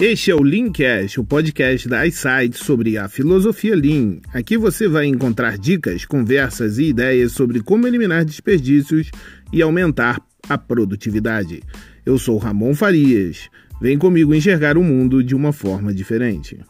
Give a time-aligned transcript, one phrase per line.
[0.00, 4.20] Este é o Leancast, o podcast da iSight sobre a filosofia Lean.
[4.32, 9.10] Aqui você vai encontrar dicas, conversas e ideias sobre como eliminar desperdícios
[9.52, 11.64] e aumentar a produtividade.
[12.06, 13.50] Eu sou Ramon Farias.
[13.80, 16.60] Vem comigo enxergar o mundo de uma forma diferente.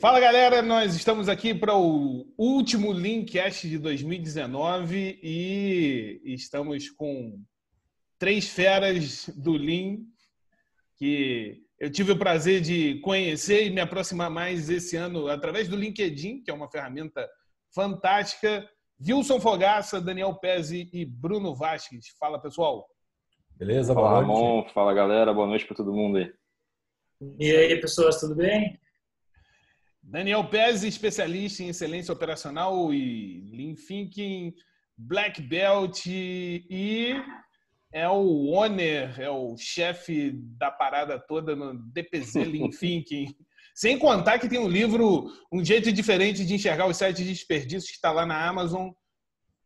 [0.00, 7.38] Fala galera, nós estamos aqui para o último Leancast de 2019 e estamos com
[8.20, 10.00] três feras do Lean
[10.96, 15.74] que eu tive o prazer de conhecer e me aproximar mais esse ano através do
[15.74, 17.26] LinkedIn, que é uma ferramenta
[17.74, 18.68] fantástica.
[19.02, 22.08] Wilson Fogaça, Daniel Pezzi e Bruno Vasques.
[22.18, 22.86] Fala, pessoal.
[23.56, 23.94] Beleza?
[23.94, 24.68] Fala, Ramon.
[24.74, 25.32] Fala, galera.
[25.32, 26.30] Boa noite para todo mundo aí.
[27.38, 28.78] E aí, pessoas, tudo bem?
[30.02, 34.54] Daniel Pezzi, especialista em excelência operacional e Lean Thinking,
[34.98, 37.14] Black Belt e
[37.92, 43.34] é o owner, é o chefe da parada toda no DPZ Lean Thinking.
[43.74, 47.90] Sem contar que tem um livro, Um Jeito Diferente de Enxergar os Sites de Desperdícios,
[47.90, 48.90] que está lá na Amazon.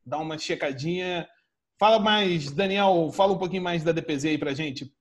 [0.05, 1.27] Dá uma checadinha.
[1.78, 4.92] Fala mais, Daniel, fala um pouquinho mais da DPZ aí pra gente.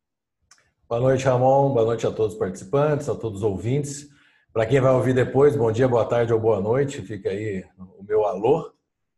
[0.89, 1.73] Boa noite, Ramon.
[1.73, 4.09] Boa noite a todos os participantes, a todos os ouvintes.
[4.51, 7.01] Para quem vai ouvir depois, bom dia, boa tarde ou boa noite.
[7.01, 8.71] Fica aí o meu alô.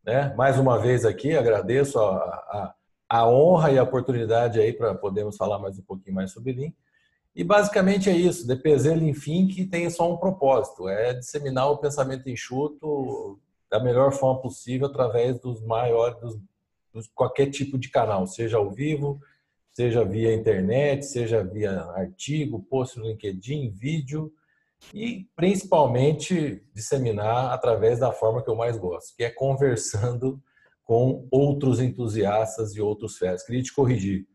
[0.03, 0.33] Né?
[0.35, 2.75] Mais uma vez aqui, agradeço a, a
[3.09, 6.71] a honra e a oportunidade aí para podermos falar mais um pouquinho mais sobre Lean.
[7.35, 9.13] E basicamente é isso, DPZ Lean
[9.47, 13.39] que tem só um propósito, é disseminar o pensamento enxuto
[13.69, 16.39] da melhor forma possível através dos maiores, dos,
[16.93, 19.19] dos, qualquer tipo de canal, seja ao vivo,
[19.73, 24.31] seja via internet, seja via artigo, post no LinkedIn, vídeo
[24.93, 30.41] e principalmente disseminar através da forma que eu mais gosto, que é conversando
[30.85, 33.43] com outros entusiastas e outros feras.
[33.43, 34.25] Queria te corrigir,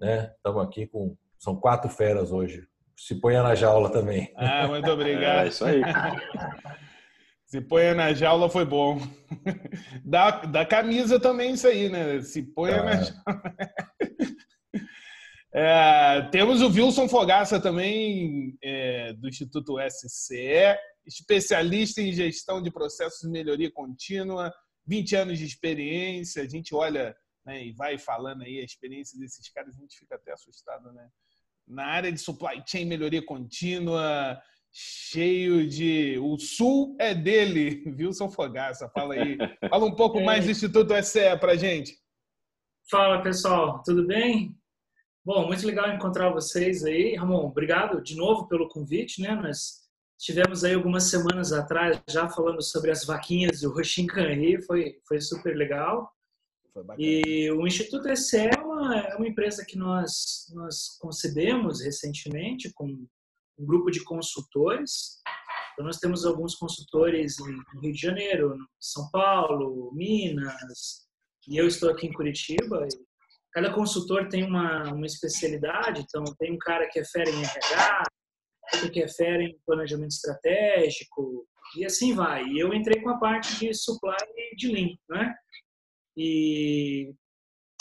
[0.00, 0.32] né?
[0.36, 2.66] Estamos aqui com são quatro feras hoje.
[2.96, 4.32] Se ponha na jaula também.
[4.36, 5.44] Ah, muito obrigado.
[5.44, 5.80] É isso aí.
[7.46, 9.00] Se ponha na jaula foi bom.
[10.04, 12.20] Da, da camisa também isso aí, né?
[12.22, 12.84] Se ponha ah.
[12.84, 13.42] na jaula.
[15.52, 23.20] É, temos o Wilson Fogaça também, é, do Instituto SCE, especialista em gestão de processos
[23.20, 24.52] de melhoria contínua,
[24.88, 29.48] 20 anos de experiência, a gente olha né, e vai falando aí a experiência desses
[29.50, 31.08] caras, a gente fica até assustado, né?
[31.66, 34.40] Na área de supply chain, melhoria contínua,
[34.72, 36.18] cheio de.
[36.18, 38.88] O sul é dele, Wilson Fogaça.
[38.88, 39.36] Fala aí.
[39.68, 40.24] Fala um pouco é.
[40.24, 41.94] mais do Instituto SE para gente.
[42.90, 43.82] Fala, pessoal.
[43.84, 44.56] Tudo bem?
[45.22, 47.14] Bom, muito legal encontrar vocês aí.
[47.14, 49.34] Ramon, obrigado de novo pelo convite, né?
[49.34, 49.87] Nós
[50.18, 55.56] Tivemos aí algumas semanas atrás já falando sobre as vaquinhas do Roshinkanri, foi, foi super
[55.56, 56.10] legal.
[56.74, 62.72] Foi e o Instituto SE é uma, é uma empresa que nós, nós concebemos recentemente
[62.74, 65.20] com um grupo de consultores.
[65.72, 71.06] Então, nós temos alguns consultores no Rio de Janeiro, São Paulo, Minas,
[71.46, 72.86] e eu estou aqui em Curitiba.
[73.52, 78.02] Cada consultor tem uma, uma especialidade, então tem um cara que é fera em RH,
[78.92, 81.46] que é fera em planejamento estratégico,
[81.76, 82.44] e assim vai.
[82.44, 84.16] E eu entrei com a parte de supply
[84.56, 85.34] de Lean, né?
[86.16, 87.12] E,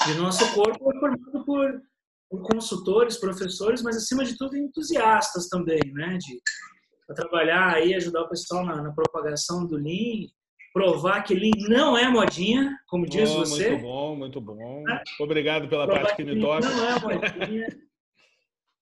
[0.08, 1.81] e nosso corpo é formado por,
[2.30, 6.18] por, consultores, professores, mas acima de tudo entusiastas também, né?
[6.18, 10.28] De trabalhar aí, ajudar o pessoal na, na propagação do Lean,
[10.74, 13.72] provar que Lean não é modinha, como diz você.
[13.72, 14.84] Muito bom, muito bom.
[14.88, 15.04] É?
[15.19, 16.69] Obrigado pela provar parte que me toca.
[16.69, 17.68] Não é modinha.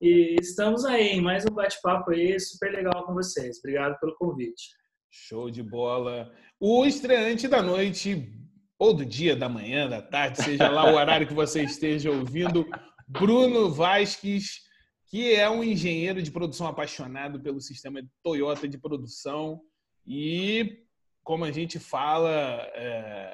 [0.02, 3.60] E estamos aí em mais um bate-papo aí super legal com vocês.
[3.60, 4.76] Obrigado pelo convite.
[5.10, 6.34] Show de bola.
[6.60, 8.30] O estreante da noite,
[8.78, 12.68] ou do dia, da manhã, da tarde, seja lá o horário que você esteja ouvindo,
[13.08, 14.66] Bruno Vasques,
[15.08, 19.62] que é um engenheiro de produção apaixonado pelo sistema Toyota de produção.
[20.06, 20.84] E,
[21.24, 22.32] como a gente fala,
[22.74, 23.34] é,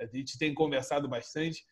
[0.00, 1.64] a gente tem conversado bastante,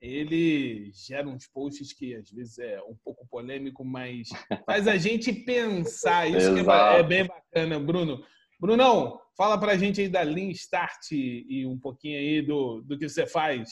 [0.00, 4.28] ele gera uns posts que às vezes é um pouco polêmico, mas
[4.64, 6.28] faz a gente pensar.
[6.28, 8.22] Isso que é, é, bem bacana, Bruno.
[8.60, 13.08] Brunão, fala pra gente aí da Lean Start e um pouquinho aí do, do que
[13.08, 13.70] você faz.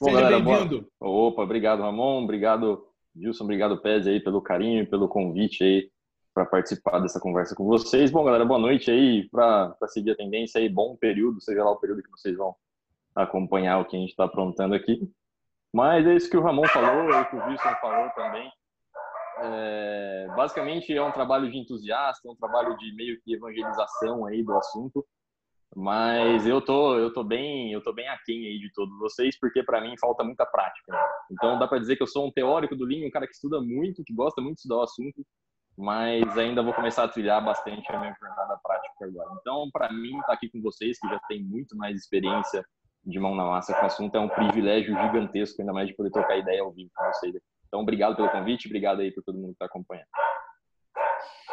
[0.00, 0.88] Bom, Seja bem-vindo.
[1.00, 2.24] Opa, obrigado, Ramon.
[2.24, 3.44] Obrigado, Gilson.
[3.44, 5.90] Obrigado, Pez, aí, pelo carinho e pelo convite aí
[6.34, 8.10] para participar dessa conversa com vocês.
[8.10, 10.68] Bom, galera, boa noite aí para seguir a tendência aí.
[10.68, 12.54] Bom período, seja lá o período que vocês vão
[13.14, 15.10] acompanhar o que a gente está aprontando aqui.
[15.72, 18.50] Mas é isso que o Ramon falou, é o que o Wilson falou também.
[19.38, 24.42] É, basicamente é um trabalho de entusiasta, é um trabalho de meio que evangelização aí
[24.42, 25.04] do assunto.
[25.76, 29.64] Mas eu tô, eu tô bem, eu tô bem aquém aí de todos vocês, porque
[29.64, 30.92] para mim falta muita prática.
[30.92, 30.98] Né?
[31.32, 33.60] Então dá para dizer que eu sou um teórico do Lean, um cara que estuda
[33.60, 35.26] muito, que gosta muito de estudar o assunto,
[35.76, 39.30] mas ainda vou começar a trilhar bastante a minha jornada prática agora.
[39.40, 42.64] Então, para mim, estar tá aqui com vocês, que já tem muito mais experiência
[43.04, 46.10] de mão na massa com o assunto, é um privilégio gigantesco, ainda mais de poder
[46.10, 47.34] trocar ideia ao vivo com vocês.
[47.66, 50.06] Então, obrigado pelo convite, obrigado aí por todo mundo que está acompanhando.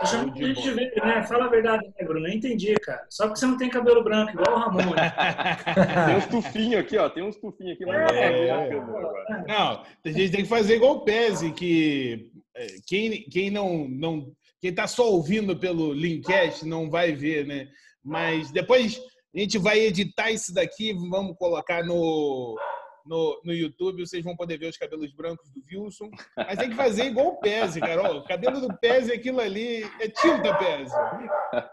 [0.01, 1.21] Eu a gente vê, né?
[1.24, 2.27] Fala a verdade, né, Bruno?
[2.27, 3.06] Eu entendi, cara.
[3.09, 5.13] Só porque você não tem cabelo branco, igual o Ramon, né?
[6.07, 7.07] tem uns tufinhos aqui, ó.
[7.09, 7.86] Tem uns tufinhos aqui.
[7.86, 8.69] Mas é, é,
[9.48, 14.31] não, a gente tem que fazer igual o Pese, que é, quem, quem não, não...
[14.59, 17.68] Quem tá só ouvindo pelo Linkcast não vai ver, né?
[18.03, 19.00] Mas depois
[19.33, 22.57] a gente vai editar isso daqui, vamos colocar no,
[23.06, 26.10] no, no YouTube, vocês vão poder ver os cabelos brancos do Wilson.
[26.36, 28.13] Mas tem que fazer igual o Pese, cara.
[28.13, 30.95] o cabelo do Pese, aquilo ali, é tinta Pese.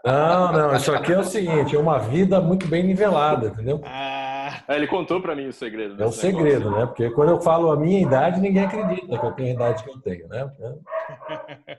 [0.05, 3.81] Não, não, isso aqui é o seguinte, é uma vida muito bem nivelada, entendeu?
[3.83, 6.01] Ah, ele contou para mim o segredo.
[6.01, 6.79] É o segredo, negócio.
[6.79, 6.85] né?
[6.85, 9.89] Porque quando eu falo a minha idade, ninguém acredita que eu tenho a idade que
[9.89, 10.49] eu tenho, né?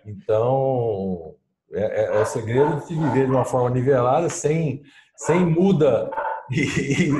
[0.06, 1.34] Então,
[1.72, 4.82] é, é, é o segredo de se viver de uma forma nivelada, sem,
[5.20, 6.10] sem muda
[6.50, 7.10] e,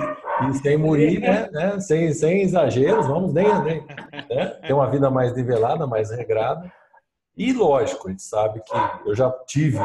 [0.48, 3.86] e sem morir, né, né, sem, sem exageros, vamos nem, nem
[4.28, 6.72] né, ter uma vida mais nivelada, mais regrada.
[7.36, 9.78] E lógico, a gente sabe que eu já tive,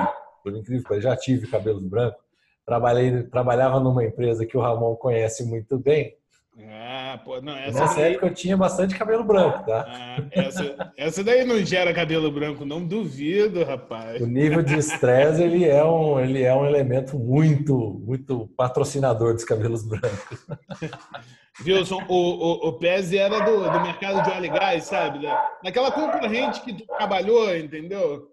[0.44, 2.24] por incrível que já tive cabelos brancos,
[2.66, 6.16] trabalhei, trabalhava numa empresa que o Ramon conhece muito bem,
[6.58, 8.14] ah, pô, não, essa Nessa daí...
[8.14, 9.86] época eu tinha bastante cabelo branco, tá?
[9.88, 14.22] Ah, essa, essa daí não gera cabelo branco, não duvido, rapaz.
[14.22, 19.44] O nível de estresse, ele é um, ele é um elemento muito, muito patrocinador dos
[19.44, 20.48] cabelos brancos.
[21.64, 25.26] Wilson, o, o, o Pez era do, do mercado de óleo e gás, sabe?
[25.64, 28.30] daquela concorrente que tu trabalhou, entendeu?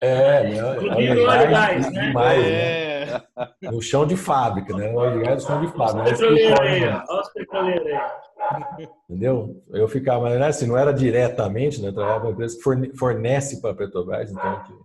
[0.00, 0.62] É, né?
[0.62, 2.06] óleo e gás né?
[2.06, 3.06] demais, é.
[3.06, 3.70] né?
[3.70, 4.92] No chão de fábrica, né?
[4.92, 6.02] Óleo e gás no chão de fábrica.
[6.02, 8.88] Olha os petroleiros aí.
[9.08, 9.62] Entendeu?
[9.70, 11.88] Eu ficava, mas assim, não era diretamente, né?
[11.88, 14.84] Eu trabalhava uma empresa que fornece para a Petrobras, então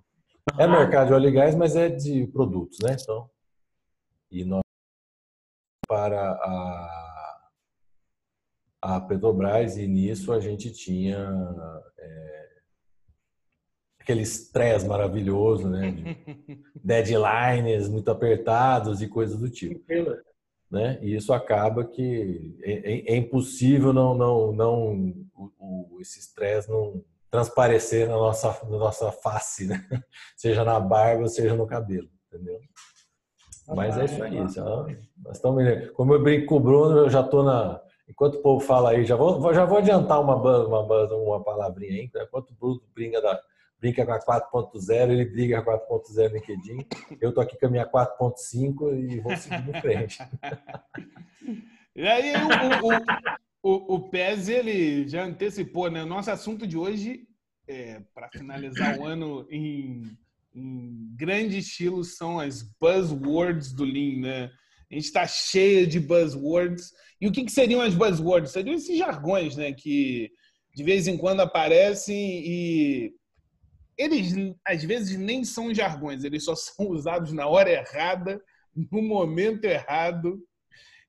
[0.57, 2.95] é mercado de óleo e gás, mas é de produtos, né?
[2.99, 3.29] Então,
[4.31, 4.61] e nós
[5.87, 7.08] para a
[8.81, 11.29] a Petrobras e nisso a gente tinha
[11.97, 12.47] é,
[13.99, 15.93] aquele estresse maravilhoso, né?
[16.83, 19.83] deadlines muito apertados e coisas do tipo.
[20.71, 20.99] Né?
[21.01, 26.69] E isso acaba que é, é, é impossível não, não, não o, o, esse estresse
[26.69, 29.85] não transparecer na nossa, na nossa face, né?
[30.35, 32.59] seja na barba, seja no cabelo, entendeu?
[33.67, 34.35] Mas é isso aí.
[34.35, 37.79] Nós estamos, como eu brinco com o Bruno, eu já estou na
[38.09, 42.11] Enquanto o povo fala aí, já vou, já vou adiantar uma, uma, uma palavrinha aí.
[42.13, 42.23] Né?
[42.23, 43.39] Enquanto o Bruno brinca, da,
[43.79, 46.87] brinca com a 4.0, ele briga com a 4.0 no LinkedIn.
[47.21, 50.17] Eu tô aqui com a minha 4.5 e vou seguir em frente.
[51.95, 56.01] E aí o, o, o, o ele já antecipou, né?
[56.01, 57.27] O nosso assunto de hoje,
[57.67, 60.03] é, para finalizar o ano em,
[60.55, 64.51] em grande estilo, são as buzzwords do Lean, né?
[64.91, 66.91] A gente está cheio de buzzwords.
[67.21, 68.51] E o que, que seriam as buzzwords?
[68.51, 69.71] Seriam esses jargões, né?
[69.73, 70.31] Que
[70.75, 73.13] de vez em quando aparecem e
[73.97, 74.33] eles
[74.65, 78.41] às vezes nem são jargões, eles só são usados na hora errada,
[78.91, 80.41] no momento errado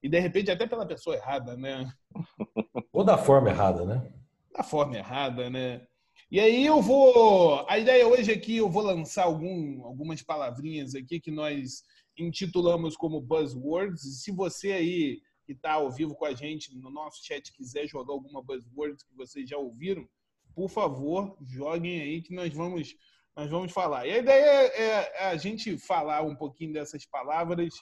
[0.03, 1.91] e de repente até pela pessoa errada, né?
[2.93, 4.13] Ou da forma errada, né?
[4.53, 5.87] Da forma errada, né?
[6.31, 7.65] E aí eu vou.
[7.69, 11.83] A ideia hoje aqui eu vou lançar algum, algumas palavrinhas aqui que nós
[12.23, 14.05] intitulamos como buzzwords.
[14.05, 17.87] E se você aí que está ao vivo com a gente no nosso chat quiser
[17.87, 20.09] jogar alguma buzzword que vocês já ouviram,
[20.55, 22.95] por favor, joguem aí que nós vamos
[23.35, 24.07] nós vamos falar.
[24.07, 27.75] E a ideia é, é a gente falar um pouquinho dessas palavras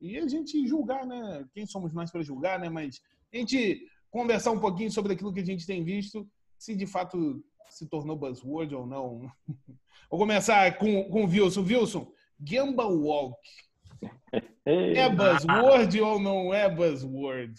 [0.00, 1.46] e a gente julgar, né?
[1.54, 2.68] Quem somos nós para julgar, né?
[2.68, 3.00] Mas
[3.32, 7.42] a gente conversar um pouquinho sobre aquilo que a gente tem visto, se de fato
[7.68, 9.30] se tornou buzzword ou não.
[10.10, 11.62] Vou começar com, com o Wilson.
[11.62, 13.38] Wilson, Gamba Walk
[14.64, 17.54] é buzzword ou não é buzzword?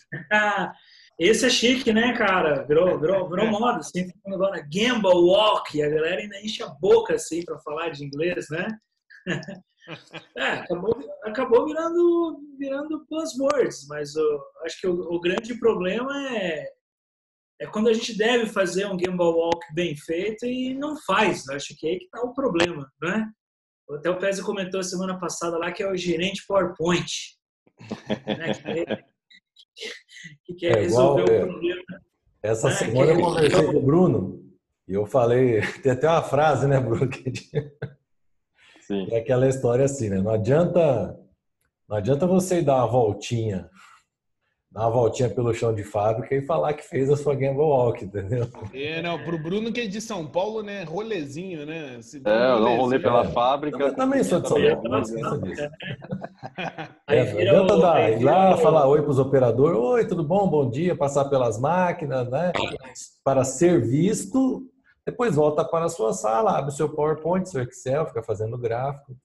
[1.19, 2.63] Esse é chique, né, cara?
[2.63, 7.43] Virou, virou, virou moda, assim, agora Gamba Walk, a galera ainda enche a boca, assim,
[7.43, 8.67] para falar de inglês, né?
[10.38, 16.65] É, acabou, acabou virando, virando buzzwords, mas eu, acho que o, o, grande problema é,
[17.60, 21.50] é quando a gente deve fazer um Gamba Walk bem feito e não faz.
[21.50, 23.27] Acho que é aí que está o problema, né?
[23.95, 27.07] Até o Pezzi comentou semana passada lá que é o gerente PowerPoint.
[28.27, 29.03] né?
[30.45, 31.45] Que, quer é resolver igual, o é.
[31.45, 31.81] problema.
[32.43, 32.75] Essa né?
[32.75, 33.19] semana que...
[33.19, 34.43] eu conversei com o Bruno
[34.88, 37.07] e eu falei, tem até uma frase, né, Bruno?
[37.10, 37.31] Que...
[38.81, 39.07] Sim.
[39.12, 40.21] É aquela história assim, né?
[40.21, 41.17] Não adianta,
[41.88, 43.69] Não adianta você ir dar uma voltinha
[44.72, 48.06] dar uma voltinha pelo chão de fábrica e falar que fez a sua Game Walk,
[48.06, 48.48] entendeu?
[48.74, 52.01] É, não, pro Bruno que é de São Paulo, né, rolezinho, né?
[52.01, 53.32] Se é, um rolê pela é.
[53.32, 53.78] fábrica.
[53.78, 55.70] Eu também sou de São Paulo, não esqueça disso.
[57.08, 60.70] É, não adianta dar, ir lá, falar oi para os operadores, oi, tudo bom, bom
[60.70, 62.54] dia, passar pelas máquinas, né?
[63.25, 64.66] Para ser visto,
[65.06, 69.18] depois volta para a sua sala, abre o seu PowerPoint, seu Excel, fica fazendo gráfico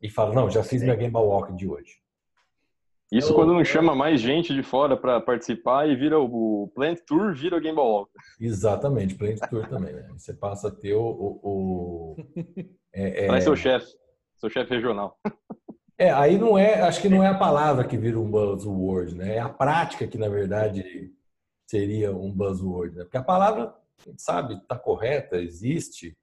[0.00, 2.05] e fala, não, já fiz minha Game Walk de hoje.
[3.12, 7.32] Isso quando não chama mais gente de fora para participar e vira o Plant Tour,
[7.34, 8.08] vira o Game Ball.
[8.40, 9.94] Exatamente, Plant Tour também.
[9.94, 10.08] Né?
[10.16, 11.02] Você passa a ter o.
[11.02, 12.16] o, o
[12.92, 13.40] é, é...
[13.40, 13.86] seu chefe,
[14.36, 15.18] seu chefe regional.
[15.98, 19.36] É, aí não é, acho que não é a palavra que vira um buzzword, né?
[19.36, 21.10] É a prática que, na verdade,
[21.66, 23.04] seria um buzzword, né?
[23.04, 26.14] Porque a palavra, a gente sabe, está correta, existe,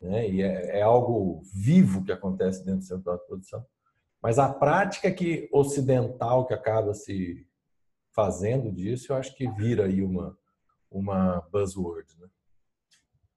[0.00, 0.28] né?
[0.28, 3.64] E é, é, algo vivo que acontece dentro do centro de produção.
[4.22, 7.44] Mas a prática que ocidental que acaba se
[8.14, 10.38] fazendo disso, eu acho que vira aí uma,
[10.90, 12.28] uma buzzword, né?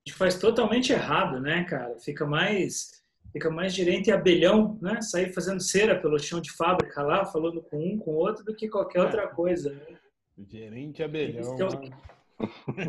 [0.06, 1.98] A gente faz totalmente errado, né, cara?
[1.98, 5.02] Fica mais fica mais gerente abelhão, né?
[5.02, 8.70] Sair fazendo cera pelo chão de fábrica lá, falando com um, com outro, do que
[8.70, 9.74] qualquer outra coisa.
[9.74, 9.98] Né?
[10.48, 11.58] Gerente abelhão.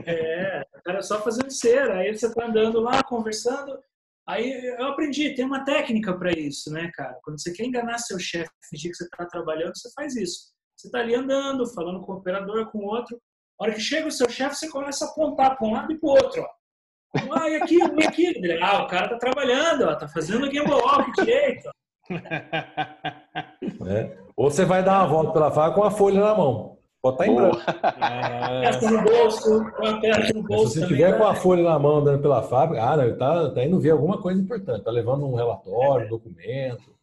[0.05, 1.99] É, o cara só fazendo cera.
[1.99, 3.79] Aí você tá andando lá, conversando,
[4.29, 7.17] Aí eu aprendi, tem uma técnica para isso, né, cara?
[7.23, 10.53] Quando você quer enganar seu chefe, fingir que você está trabalhando, você faz isso.
[10.77, 13.21] Você está ali andando, falando com o operador, com o outro.
[13.59, 15.99] A hora que chega o seu chefe, você começa a apontar para um lado e
[15.99, 16.43] para o outro.
[16.43, 16.57] Ó.
[17.33, 18.61] Ah, e aqui, e aqui.
[18.61, 21.71] Ah, o cara está trabalhando, ó, tá fazendo game walk direito.
[23.89, 24.17] É.
[24.37, 26.76] Ou você vai dar uma volta pela faca com a folha na mão.
[27.07, 27.61] Pode estar tá em branco.
[28.03, 28.91] É.
[28.91, 29.65] no bolso,
[30.35, 30.73] no bolso.
[30.73, 33.79] Se você tiver com a folha na mão andando pela fábrica, ah, está tá indo
[33.79, 34.81] ver alguma coisa importante.
[34.81, 36.97] Está levando um relatório, um documento,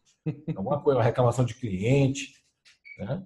[0.54, 2.34] alguma coisa, uma reclamação de cliente.
[2.98, 3.22] Né?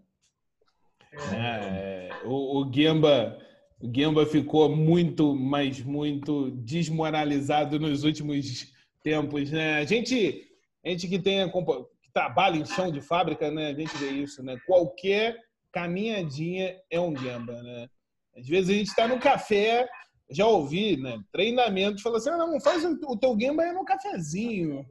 [1.32, 3.38] É, o, o Gimba.
[3.80, 8.73] O Gimba ficou muito, mas muito desmoralizado nos últimos
[9.04, 9.78] tempos, né?
[9.78, 10.49] A gente,
[10.85, 13.68] a gente que tem que trabalha em chão de fábrica, né?
[13.68, 14.56] A gente vê isso, né?
[14.66, 15.37] Qualquer
[15.78, 17.88] caminhadinha é um gamba, né?
[18.37, 19.88] Às vezes a gente está no café,
[20.30, 21.18] já ouvi, né?
[21.32, 24.85] Treinamento, fala assim: ah, não, faz o teu gamba aí no cafezinho.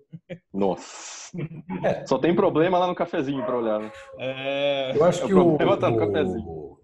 [0.53, 1.37] Nossa.
[1.83, 3.79] É, só tem problema lá no cafezinho para olhar.
[3.79, 3.91] Né?
[4.17, 4.93] É...
[4.95, 6.47] Eu acho que o, o, tá no cafezinho.
[6.47, 6.79] o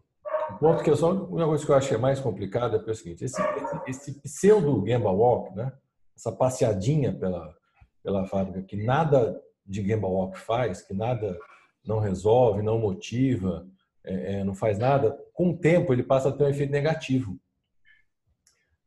[0.60, 2.96] ponto que eu só uma coisa que eu acho que é mais complicada é o
[2.96, 5.72] seguinte: esse, esse, esse pseudo Gamba Walk, né?
[6.16, 7.56] Essa passeadinha pela,
[8.04, 11.38] pela fábrica que nada de Gamba Walk faz, que nada
[11.86, 13.66] não resolve, não motiva,
[14.06, 17.40] é, é, não faz nada, com o tempo ele passa a ter um efeito negativo.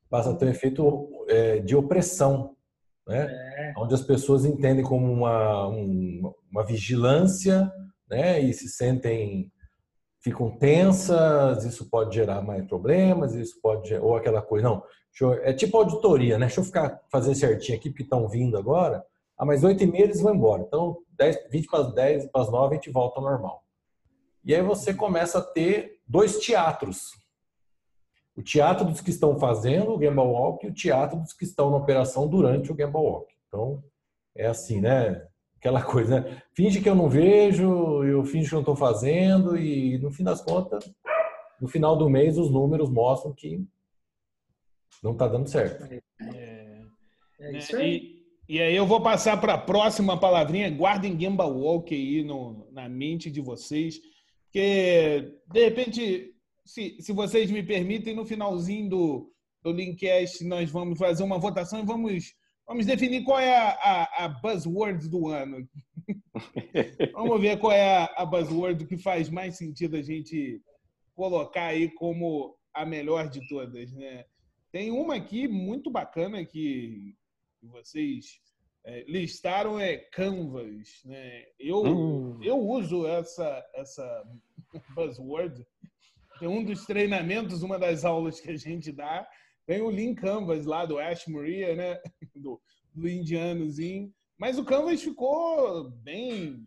[0.09, 2.55] Passa a ter um efeito é, de opressão,
[3.07, 3.27] né?
[3.59, 3.75] É.
[3.79, 7.71] onde as pessoas entendem como uma, um, uma vigilância
[8.09, 8.41] né?
[8.41, 9.51] e se sentem,
[10.21, 14.83] ficam tensas, isso pode gerar mais problemas, isso pode, ou aquela coisa, não,
[15.21, 16.47] eu, é tipo auditoria, né?
[16.47, 19.05] deixa eu ficar fazendo certinho aqui, porque estão vindo agora,
[19.39, 22.43] ah, mas oito e meia eles vão embora, então 10, 20 para as 10, para
[22.43, 23.66] as 9 a gente volta ao normal.
[24.47, 27.11] E aí você começa a ter dois teatros.
[28.37, 31.69] O teatro dos que estão fazendo o Gamble Walk e o teatro dos que estão
[31.69, 33.35] na operação durante o Gamble Walk.
[33.49, 33.83] Então,
[34.37, 35.27] é assim, né?
[35.57, 36.43] Aquela coisa, né?
[36.55, 40.23] Finge que eu não vejo, eu finge que eu não estou fazendo e, no fim
[40.23, 40.89] das contas,
[41.61, 43.67] no final do mês, os números mostram que
[45.03, 45.93] não está dando certo.
[46.23, 46.83] É,
[47.41, 48.25] é isso aí.
[48.49, 50.71] E, aí eu vou passar para a próxima palavrinha.
[50.71, 54.01] Guardem Gamble Walk aí no, na mente de vocês
[54.57, 56.35] porque, de repente,
[56.65, 59.33] se, se vocês me permitem, no finalzinho do,
[59.63, 62.33] do Linkcast, nós vamos fazer uma votação e vamos,
[62.67, 65.69] vamos definir qual é a, a, a buzzword do ano.
[67.13, 70.63] vamos ver qual é a, a buzzword que faz mais sentido a gente
[71.15, 74.25] colocar aí como a melhor de todas, né?
[74.73, 77.15] Tem uma aqui muito bacana que
[77.61, 78.41] vocês
[78.87, 81.45] é, listaram é Canvas, né?
[81.59, 82.43] Eu, hum.
[82.43, 84.25] eu uso essa, essa
[84.95, 85.67] buzzword.
[86.39, 89.27] Tem um dos treinamentos, uma das aulas que a gente dá,
[89.67, 92.01] tem o Lean Canvas lá do Ash Maria, né?
[92.35, 92.61] Do,
[92.95, 94.13] do indianozinho.
[94.39, 96.65] Mas o Canvas ficou bem.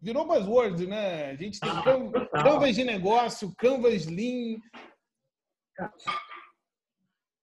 [0.00, 1.30] Virou buzzword, né?
[1.30, 1.70] A gente tem
[2.30, 4.58] Canvas de negócio, Canvas Lean.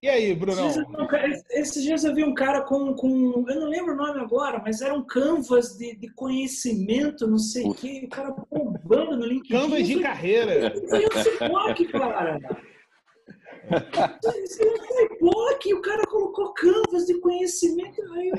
[0.04, 0.62] E aí, Bruno?
[1.52, 3.46] Esses dias eu vi um cara com, com.
[3.48, 7.64] Eu não lembro o nome agora, mas era um canvas de, de conhecimento, não sei
[7.64, 8.02] o quê.
[8.04, 9.64] O cara bombando no LinkedIn.
[9.64, 10.74] Canvas de carreira.
[10.90, 12.38] Foi um cara.
[14.44, 14.84] Isso é
[15.18, 18.02] POC, o cara colocou canvas de conhecimento.
[18.14, 18.32] Aí,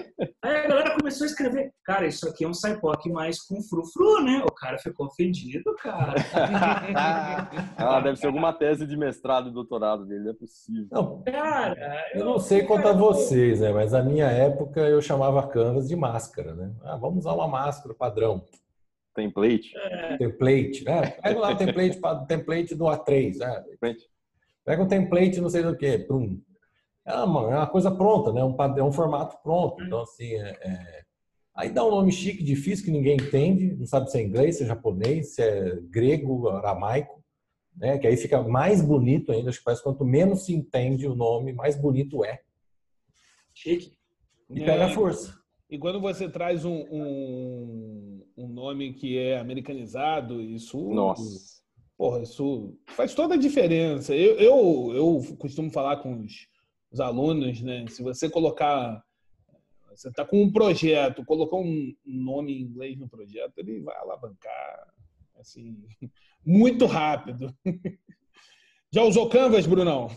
[0.43, 1.73] aí, a galera começou a escrever.
[1.85, 4.43] Cara, isso aqui é um SciPoc mais com frufru, né?
[4.45, 6.15] O cara ficou ofendido, cara.
[7.77, 10.89] ah, deve ser alguma tese de mestrado e doutorado dele, não é possível.
[10.91, 13.73] Não, cara, eu, eu não sei quanto a vocês, né?
[13.73, 16.73] Mas na minha época eu chamava canvas de máscara, né?
[16.83, 18.45] Ah, vamos usar uma máscara padrão.
[19.15, 19.73] Template.
[19.77, 20.17] É.
[20.17, 21.11] Template, né?
[21.23, 23.61] Pega lá o template, template do A3, né?
[23.71, 24.14] Template.
[24.65, 26.41] Pega um template, não sei do que, prum.
[27.07, 28.43] É uma, é uma coisa pronta, né?
[28.43, 29.83] Um, é um formato pronto.
[29.83, 31.03] Então, assim, é, é...
[31.55, 34.65] aí dá um nome chique, difícil, que ninguém entende, não sabe se é inglês, se
[34.65, 37.23] é japonês, se é grego, aramaico,
[37.77, 37.99] né?
[37.99, 39.51] Que aí fica mais bonito ainda.
[39.51, 42.41] Acho que parece quanto menos se entende o nome, mais bonito é.
[43.53, 43.93] Chique.
[44.51, 45.35] E pega é, força.
[45.69, 50.79] E quando você traz um, um, um, nome que é americanizado, isso.
[50.93, 51.54] Nossa.
[51.97, 54.15] Porra, isso faz toda a diferença.
[54.15, 56.49] Eu, eu, eu costumo falar com os,
[56.91, 57.87] os alunos, né?
[57.89, 59.03] Se você colocar.
[59.95, 64.93] Você está com um projeto, colocou um nome em inglês no projeto, ele vai alavancar
[65.39, 65.77] assim,
[66.45, 67.55] muito rápido.
[68.93, 70.09] Já usou Canvas, Brunão?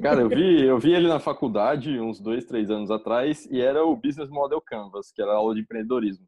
[0.00, 3.84] Cara, eu vi, eu vi ele na faculdade uns dois, três anos atrás e era
[3.84, 6.26] o Business Model Canvas, que era aula de empreendedorismo.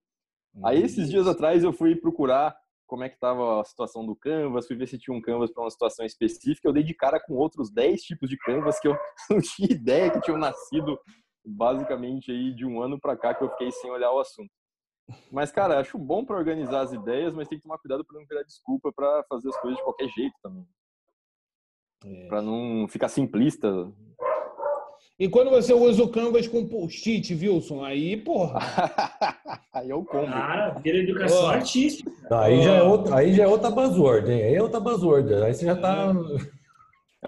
[0.64, 2.57] Aí esses dias atrás eu fui procurar
[2.90, 5.62] como é que estava a situação do Canvas, fui ver se tinha um Canvas para
[5.62, 6.66] uma situação específica.
[6.66, 8.97] Eu dei de cara com outros 10 tipos de Canvas que eu
[9.30, 10.99] não tinha ideia que tinham nascido
[11.47, 14.50] basicamente aí de um ano para cá que eu fiquei sem olhar o assunto.
[15.30, 18.26] Mas, cara, acho bom para organizar as ideias, mas tem que tomar cuidado para não
[18.26, 20.66] virar desculpa para fazer as coisas de qualquer jeito também.
[22.04, 22.26] É.
[22.26, 23.68] Para não ficar simplista.
[25.21, 28.59] E quando você usa o Canvas com post-it, Wilson, aí, porra.
[29.71, 30.33] aí é o combo.
[30.33, 31.49] Cara, vira educação oh.
[31.49, 32.11] artística.
[32.31, 34.43] aí, já é outra, aí já é outra buzzword, hein?
[34.43, 35.35] Aí é outra buzzword.
[35.35, 36.15] Aí você já tá.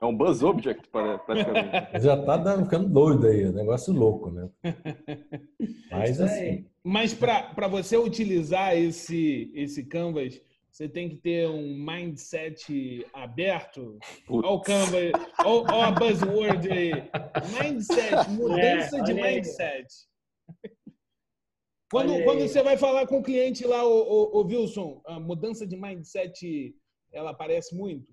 [0.00, 2.00] É um buzz object, praticamente.
[2.02, 4.48] já tá ficando doido aí, é negócio louco, né?
[5.92, 6.64] Mas assim.
[6.82, 10.40] Mas para você utilizar esse, esse Canvas
[10.72, 13.98] você tem que ter um mindset aberto.
[14.26, 14.96] Olha o Canva,
[15.44, 16.92] olha a buzzword aí.
[17.62, 19.86] Mindset, mudança é, de mindset.
[21.90, 25.66] Quando, quando você vai falar com o cliente lá, o, o, o, Wilson, a mudança
[25.66, 26.74] de mindset,
[27.12, 28.10] ela aparece muito?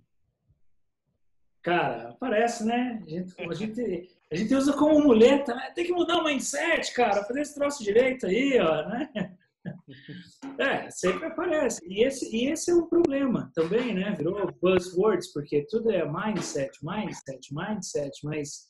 [1.61, 3.01] Cara, aparece, né?
[3.05, 5.71] A gente, a gente, a gente usa como muleta, né?
[5.73, 9.37] Tem que mudar o mindset, cara, fazer esse troço direito aí, ó, né?
[10.59, 11.79] É, sempre aparece.
[11.85, 14.13] E esse, e esse é um problema também, né?
[14.15, 18.69] Virou buzzwords, porque tudo é mindset, mindset, mindset, mas.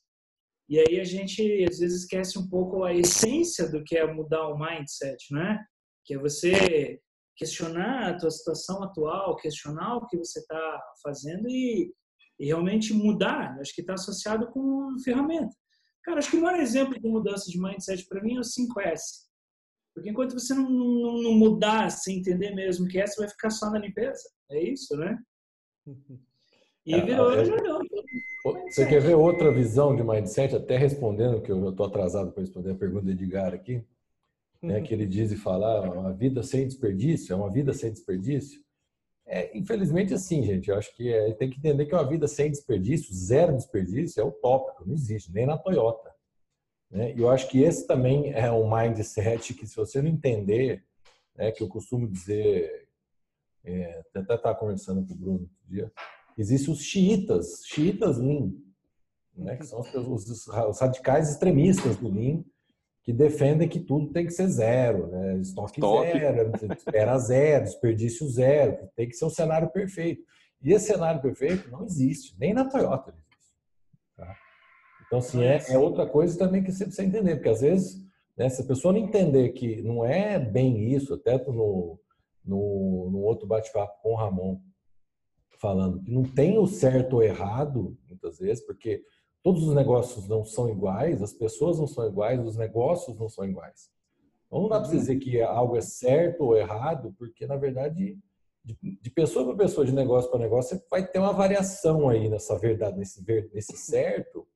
[0.67, 4.47] E aí a gente às vezes esquece um pouco a essência do que é mudar
[4.49, 5.63] o mindset, né?
[6.05, 6.99] Que é você
[7.35, 11.91] questionar a tua situação atual, questionar o que você está fazendo e,
[12.37, 13.57] e, realmente mudar.
[13.59, 15.55] Acho que está associado com ferramenta.
[16.03, 19.28] Cara, acho que o maior exemplo de mudança de mindset para mim é o 5S.
[19.99, 23.49] Porque enquanto você não, não, não mudar, assim, entender mesmo que é, você vai ficar
[23.49, 24.23] só na limpeza.
[24.49, 25.17] É isso, né?
[26.85, 27.81] E é, virou é, jornal.
[28.67, 30.55] Você quer ver outra visão de mindset?
[30.55, 33.83] Até respondendo, que eu estou atrasado para responder a pergunta do Edgar aqui,
[34.59, 37.91] né, que ele diz e fala, ah, uma vida sem desperdício, é uma vida sem
[37.91, 38.63] desperdício.
[39.27, 42.49] É, infelizmente, assim, gente, eu acho que é, tem que entender que uma vida sem
[42.49, 46.08] desperdício, zero desperdício, é utópico, não existe, nem na Toyota.
[46.89, 47.13] Né?
[47.15, 50.83] E eu acho que esse também é um mindset que, se você não entender,
[51.35, 52.87] né, que eu costumo dizer,
[53.63, 55.91] é, até estava conversando com o Bruno outro dia,
[56.37, 58.51] existem os xiitas, xiitas Lean,
[59.35, 59.93] né, que são os,
[60.27, 62.43] os, os, radicais extremistas do Lean,
[63.03, 65.37] que defendem que tudo tem que ser zero, né?
[65.37, 66.11] estoque, estoque.
[66.11, 70.21] zero, espera zero, desperdício zero, tem que ser um cenário perfeito.
[70.61, 73.13] E esse cenário perfeito não existe, nem na Toyota.
[75.09, 78.05] Então, assim, é, é outra coisa também que você precisa entender, porque às vezes,
[78.37, 81.99] né, se a pessoa não entender que não é bem isso, até no,
[82.45, 84.59] no, no outro bate-papo com o Ramon,
[85.59, 89.01] falando que não tem o certo ou errado, muitas vezes, porque
[89.41, 93.45] todos os negócios não são iguais, as pessoas não são iguais, os negócios não são
[93.45, 93.89] iguais.
[94.45, 98.15] Então, não dá para dizer que algo é certo ou errado, porque, na verdade,
[98.63, 102.29] de, de pessoa para pessoa, de negócio para negócio, você vai ter uma variação aí
[102.29, 104.47] nessa verdade, nesse, nesse certo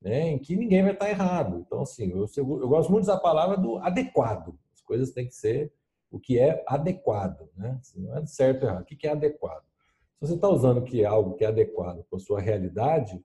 [0.00, 1.64] né, em que ninguém vai estar errado.
[1.66, 4.58] Então, assim, eu, eu gosto muito da palavra do adequado.
[4.74, 5.72] As coisas têm que ser
[6.10, 7.78] o que é adequado, né?
[7.80, 8.82] Assim, não é certo ou errado.
[8.82, 9.64] O que é adequado?
[10.18, 13.22] Se você está usando que é algo que é adequado para a sua realidade,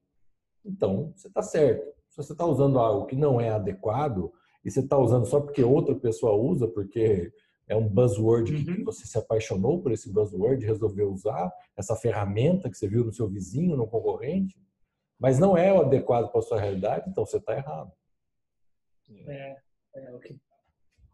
[0.66, 1.86] então você está certo.
[2.10, 4.32] Se você está usando algo que não é adequado
[4.64, 7.32] e você está usando só porque outra pessoa usa, porque
[7.68, 8.64] é um buzzword uhum.
[8.66, 13.14] que você se apaixonou por esse buzzword, resolveu usar essa ferramenta que você viu no
[13.14, 14.60] seu vizinho, no concorrente,
[15.22, 17.92] mas não é o adequado para a sua realidade, então você está errado.
[19.28, 19.56] É,
[19.96, 20.36] é, okay.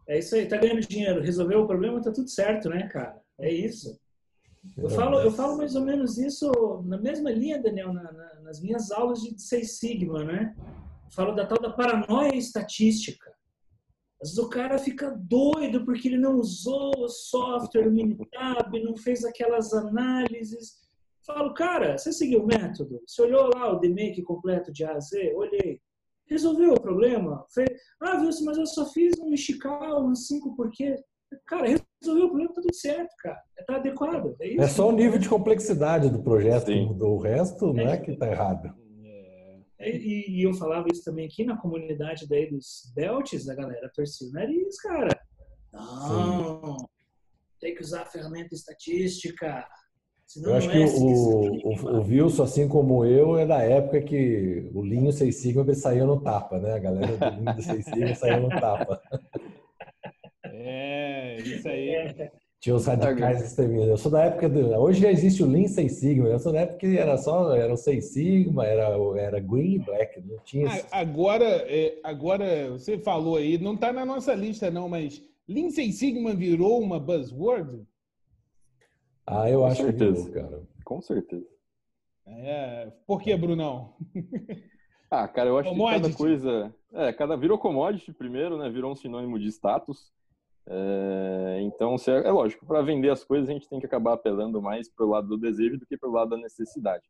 [0.08, 3.20] é isso aí, tá ganhando dinheiro, resolveu o problema, tá tudo certo, né, cara?
[3.38, 4.00] É isso.
[4.78, 6.50] Eu falo, eu falo mais ou menos isso
[6.86, 10.56] na mesma linha, Daniel, na, na, nas minhas aulas de Seis Sigma, né?
[10.58, 13.30] Eu falo da tal da paranoia estatística.
[14.22, 18.96] Às vezes o cara fica doido porque ele não usou o software, o Minitab, não
[18.96, 20.87] fez aquelas análises.
[21.28, 23.02] Falo, cara, você seguiu o método?
[23.06, 25.34] Você olhou lá o DMake completo de A a Z?
[25.36, 25.82] Olhei.
[26.26, 27.46] Resolveu o problema?
[27.54, 27.68] Fez...
[28.00, 30.96] Ah, viu, mas eu só fiz um Michical, um 5 porquê.
[31.46, 33.42] Cara, resolveu o problema, tá tudo certo, cara.
[33.68, 34.38] Tá adequado.
[34.40, 37.18] É, isso, é só o nível de complexidade do projeto que mudou.
[37.18, 38.74] O resto não é, é que tá errado.
[39.80, 43.92] É, e, e, eu falava isso também aqui na comunidade daí dos belts, a galera
[43.94, 45.22] torcia o nariz, cara.
[45.74, 46.86] Não, Sim.
[47.60, 49.68] tem que usar a ferramenta estatística.
[50.28, 53.64] Senão eu acho que é assim o, o, o, Wilson, assim como eu, é da
[53.64, 56.74] época que o Linho 6 Sigma saía no tapa, né?
[56.74, 59.02] A galera do Linho 6 Sigma saía no tapa.
[60.44, 61.90] É, isso aí.
[61.90, 62.32] É.
[62.60, 63.88] Tinha os radicais extremistas.
[63.88, 64.74] Eu sou da época do.
[64.76, 66.28] Hoje já existe o Lean 6 Sigma.
[66.28, 69.80] Eu sou da época que era só era o 6 Sigma, era, era Green e
[69.80, 70.20] Black.
[70.20, 70.68] Não tinha.
[70.92, 75.96] Agora, é, agora, você falou aí, não está na nossa lista, não, mas Lean 6
[75.96, 77.86] Sigma virou uma buzzword?
[79.28, 80.26] Ah, eu Com acho certeza.
[80.26, 80.64] que cara.
[80.86, 81.46] Com certeza.
[82.26, 83.94] É, por que, Brunão?
[85.10, 86.02] Ah, cara, eu acho commodity.
[86.02, 86.76] que cada coisa.
[86.92, 88.70] É, cada virou commodity primeiro, né?
[88.70, 90.12] Virou um sinônimo de status.
[90.66, 94.62] É, então, é, é lógico, para vender as coisas a gente tem que acabar apelando
[94.62, 97.06] mais para o lado do desejo do que para o lado da necessidade.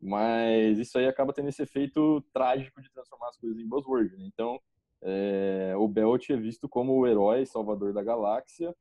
[0.00, 4.16] Mas isso aí acaba tendo esse efeito trágico de transformar as coisas em buzzword.
[4.16, 4.24] Né?
[4.26, 4.58] Então,
[5.02, 8.74] é, o Belt é visto como o herói salvador da galáxia,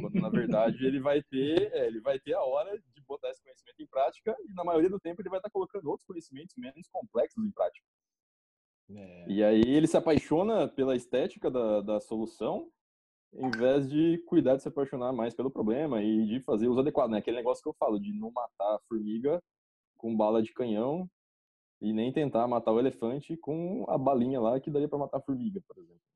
[0.00, 3.42] quando na verdade ele vai ter é, ele vai ter a hora de botar esse
[3.42, 6.88] conhecimento em prática e na maioria do tempo ele vai estar colocando outros conhecimentos menos
[6.88, 7.86] complexos em prática.
[8.90, 9.26] É.
[9.28, 12.70] E aí ele se apaixona pela estética da, da solução
[13.34, 17.12] em vez de cuidar de se apaixonar mais pelo problema e de fazer os adequados,
[17.12, 17.18] né?
[17.18, 19.42] Aquele negócio que eu falo de não matar a formiga
[19.96, 21.08] com bala de canhão
[21.80, 25.22] e nem tentar matar o elefante com a balinha lá que daria para matar a
[25.22, 26.11] formiga, por exemplo.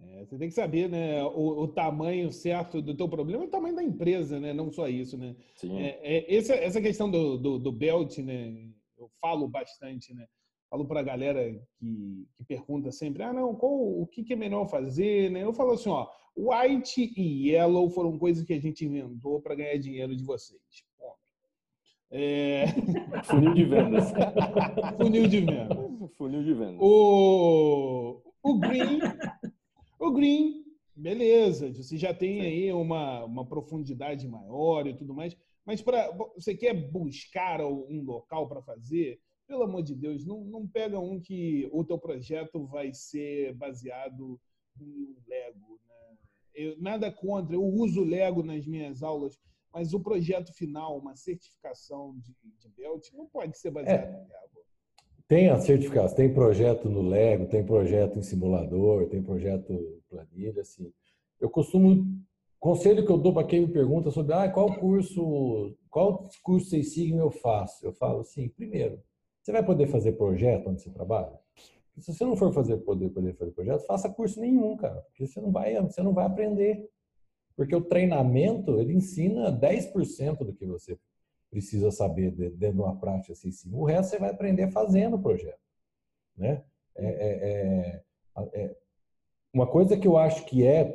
[0.00, 3.50] É, você tem que saber, né, o, o, tamanho certo do teu problema e o
[3.50, 4.52] tamanho da empresa, né?
[4.52, 5.34] Não só isso, né?
[5.54, 5.78] Sim.
[5.78, 8.68] É, é, essa, essa questão do, do, do belt, né?
[8.96, 10.26] Eu falo bastante, né?
[10.70, 14.36] falo para a galera que, que pergunta sempre, ah, não, qual, o que, que é
[14.36, 15.42] melhor fazer, né?
[15.42, 16.06] Eu falo assim, ó,
[16.36, 20.60] white e yellow foram coisas que a gente inventou para ganhar dinheiro de vocês.
[22.10, 22.64] É...
[23.24, 24.12] Funil de vendas.
[24.96, 25.78] Funil de vendas.
[26.16, 26.78] Funil de vendas.
[26.80, 29.00] O, o green,
[29.98, 35.82] o green, beleza, você já tem aí uma, uma profundidade maior e tudo mais, mas
[35.82, 40.98] para você quer buscar um local para fazer, pelo amor de Deus, não, não pega
[40.98, 44.40] um que o teu projeto vai ser baseado
[44.80, 45.80] em Lego.
[45.88, 46.16] Né?
[46.54, 49.38] Eu, nada contra, eu uso Lego nas minhas aulas,
[49.72, 54.28] mas o projeto final, uma certificação de, de Belt, não pode ser baseado é, em
[54.28, 54.64] Lego.
[55.28, 60.90] Tem a certificação, tem projeto no Lego, tem projeto em simulador, tem projeto planilha, assim.
[61.38, 62.06] Eu costumo
[62.58, 66.94] conselho que eu dou para quem me pergunta sobre ah, qual curso, qual curso Seis
[66.94, 69.00] Sigma eu faço, eu falo assim, primeiro,
[69.42, 71.38] você vai poder fazer projeto onde você trabalha?
[71.98, 75.40] Se você não for fazer poder, poder fazer projeto, faça curso nenhum, cara, porque você
[75.40, 76.88] não vai, você não vai aprender.
[77.54, 80.96] Porque o treinamento, ele ensina 10% do que você
[81.50, 83.72] precisa saber dentro de uma prática assim, sim.
[83.72, 85.60] O resto você vai aprender fazendo o projeto,
[86.36, 86.62] né?
[86.96, 88.02] É, é,
[88.36, 88.76] é, é,
[89.52, 90.94] uma coisa que eu acho que é,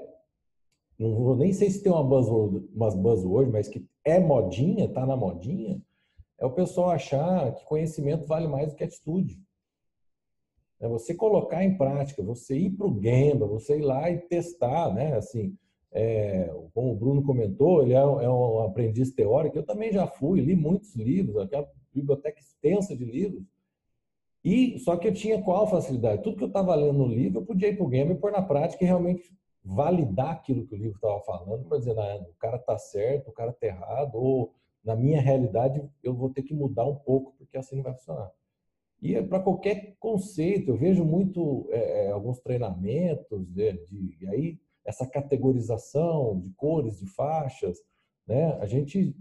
[0.99, 5.05] não vou nem sei se tem uma buzzword, umas buzzword, mas que é modinha, tá
[5.05, 5.81] na modinha,
[6.37, 9.41] é o pessoal achar que conhecimento vale mais do que atitude.
[10.79, 14.93] É você colocar em prática, você ir para o Gemba, você ir lá e testar,
[14.93, 15.15] né?
[15.15, 15.57] Assim,
[15.93, 19.57] é, como o Bruno comentou, ele é, é, um aprendiz teórico.
[19.57, 23.43] Eu também já fui, li muitos livros, aquela biblioteca extensa de livros.
[24.43, 26.23] E só que eu tinha qual facilidade?
[26.23, 28.31] Tudo que eu estava lendo no livro, eu podia ir para o Gemba e pôr
[28.31, 29.31] na prática e realmente
[29.63, 33.33] validar aquilo que o livro estava falando, para dizer, não, o cara está certo, o
[33.33, 34.53] cara está errado, ou
[34.83, 38.29] na minha realidade, eu vou ter que mudar um pouco, porque assim não vai funcionar.
[39.01, 44.17] E é para qualquer conceito, eu vejo muito é, é alguns treinamentos de, né, de,
[44.19, 47.77] e aí essa categorização de cores, de faixas,
[48.27, 48.53] né?
[48.59, 49.15] A gente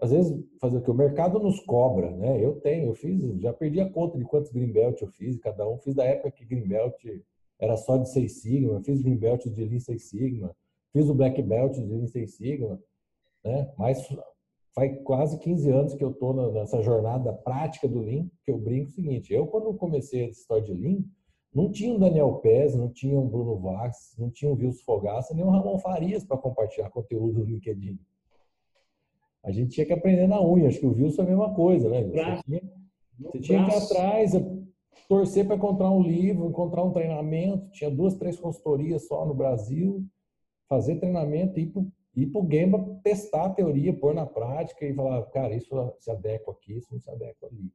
[0.00, 2.42] às vezes fazer o que o mercado nos cobra, né?
[2.42, 5.78] Eu tenho, eu fiz, já perdi a conta de quantos greenbelt eu fiz, cada um
[5.78, 6.96] fiz da época que greenbelt
[7.58, 10.56] era só de 6 sigma, fiz greenbelt de Lean 6 sigma,
[10.92, 12.82] fiz o black belt de Lean 6 sigma,
[13.44, 13.70] né?
[13.76, 14.08] Mas
[14.74, 18.88] faz quase 15 anos que eu estou nessa jornada prática do Lean, que eu brinco
[18.88, 21.04] o seguinte, eu quando comecei essa história de Lean,
[21.52, 25.34] não tinha um Daniel Pez, não tinha um Bruno Vax, não tinha um Vilso Fogaça,
[25.34, 27.98] nem um Ramon Farias para compartilhar conteúdo no LinkedIn.
[29.42, 31.88] A gente tinha que aprender na unha, acho que o Vilso é a mesma coisa,
[31.88, 32.02] né?
[32.02, 32.62] Você tinha,
[33.18, 34.32] você tinha que ir atrás,
[35.08, 40.04] torcer para encontrar um livro, encontrar um treinamento, tinha duas, três consultorias só no Brasil,
[40.68, 41.82] fazer treinamento e ir para
[42.14, 46.10] ir para o Gemba testar a teoria, pôr na prática e falar, cara, isso se
[46.10, 47.72] adequa aqui, isso não se adequa ali.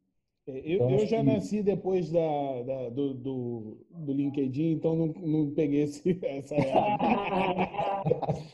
[0.47, 1.23] É, eu, então, eu já que...
[1.23, 7.69] nasci depois da, da do, do, do, LinkedIn, então não, não peguei esse, essa época.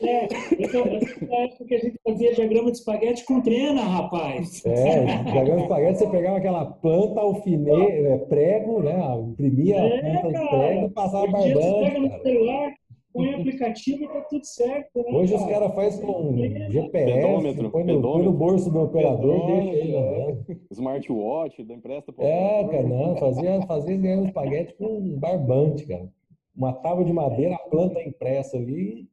[0.00, 4.64] é, essa época que a gente fazia diagrama de espaguete com trena, rapaz.
[4.64, 8.98] É, diagrama de espaguete, você pegava aquela planta, alfinete, é, prego, né?
[9.20, 11.52] Imprimia é, a planta do prego e passava barbante.
[11.52, 12.74] Você pega no celular,
[13.12, 14.98] põe aplicativo e tá tudo certo.
[14.98, 15.44] Né, Hoje cara?
[15.44, 16.36] os caras fazem com
[16.70, 20.60] GPS, pedômetro, põe, no, põe no bolso do operador, deixa ele andando.
[20.70, 26.08] Smartwatch, da empresta pro É, cara, não, fazia, fazia ganhando espaguete com um barbante, cara.
[26.54, 29.08] Uma tábua de madeira, a planta impressa ali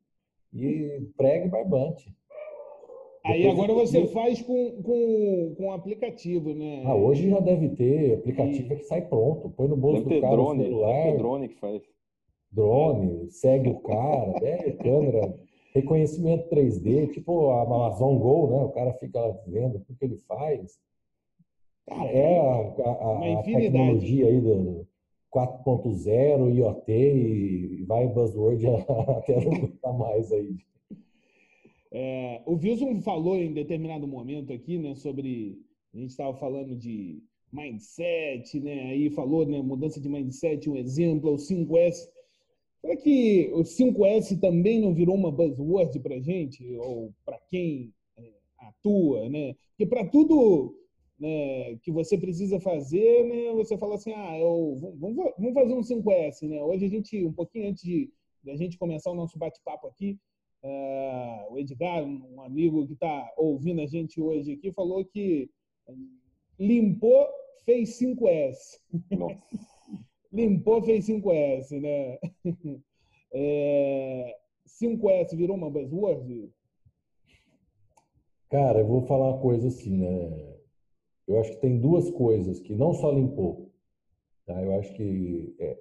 [0.53, 2.13] e prego e barbante.
[3.25, 6.83] Aí agora você faz com, com, com aplicativo, né?
[6.85, 8.77] Ah, hoje já deve ter aplicativo e...
[8.77, 9.49] que sai pronto.
[9.49, 10.93] Põe no bolso deve do cara drone, celular.
[10.93, 11.81] Deve ter drone que faz
[12.51, 15.33] drone, segue o cara, é, câmera,
[15.73, 18.63] reconhecimento 3D, tipo a Amazon Go, né?
[18.63, 20.79] O cara fica vendo o que ele faz.
[21.87, 24.87] Cara, é a, a, a tecnologia aí do
[25.33, 30.55] 4.0, IoT e vai buzzword até não gostar mais aí.
[31.91, 35.59] É, o Wilson falou em determinado momento aqui, né, sobre
[35.93, 38.91] a gente estava falando de mindset, né?
[38.91, 42.07] Aí falou, né, mudança de mindset, um exemplo, o 5S.
[42.81, 48.31] Será que o 5S também não virou uma buzzword para gente, ou para quem é,
[48.57, 49.55] atua, né?
[49.71, 50.75] Porque para tudo
[51.19, 55.81] né, que você precisa fazer, né, você fala assim, ah, eu, vamos, vamos fazer um
[55.81, 56.63] 5S, né?
[56.63, 58.09] Hoje a gente, um pouquinho antes de,
[58.47, 60.17] a gente começar o nosso bate-papo aqui,
[60.63, 65.49] uh, o Edgar, um amigo que está ouvindo a gente hoje aqui, falou que
[66.57, 67.27] limpou,
[67.65, 68.79] fez 5S.
[69.11, 69.78] Nossa
[70.31, 72.17] limpou, fez 5S, né?
[73.31, 76.51] É, 5S virou uma buzzword?
[78.49, 80.57] Cara, eu vou falar uma coisa assim, né?
[81.27, 83.71] Eu acho que tem duas coisas que não só limpou,
[84.47, 84.59] tá?
[84.63, 85.77] Eu acho que é,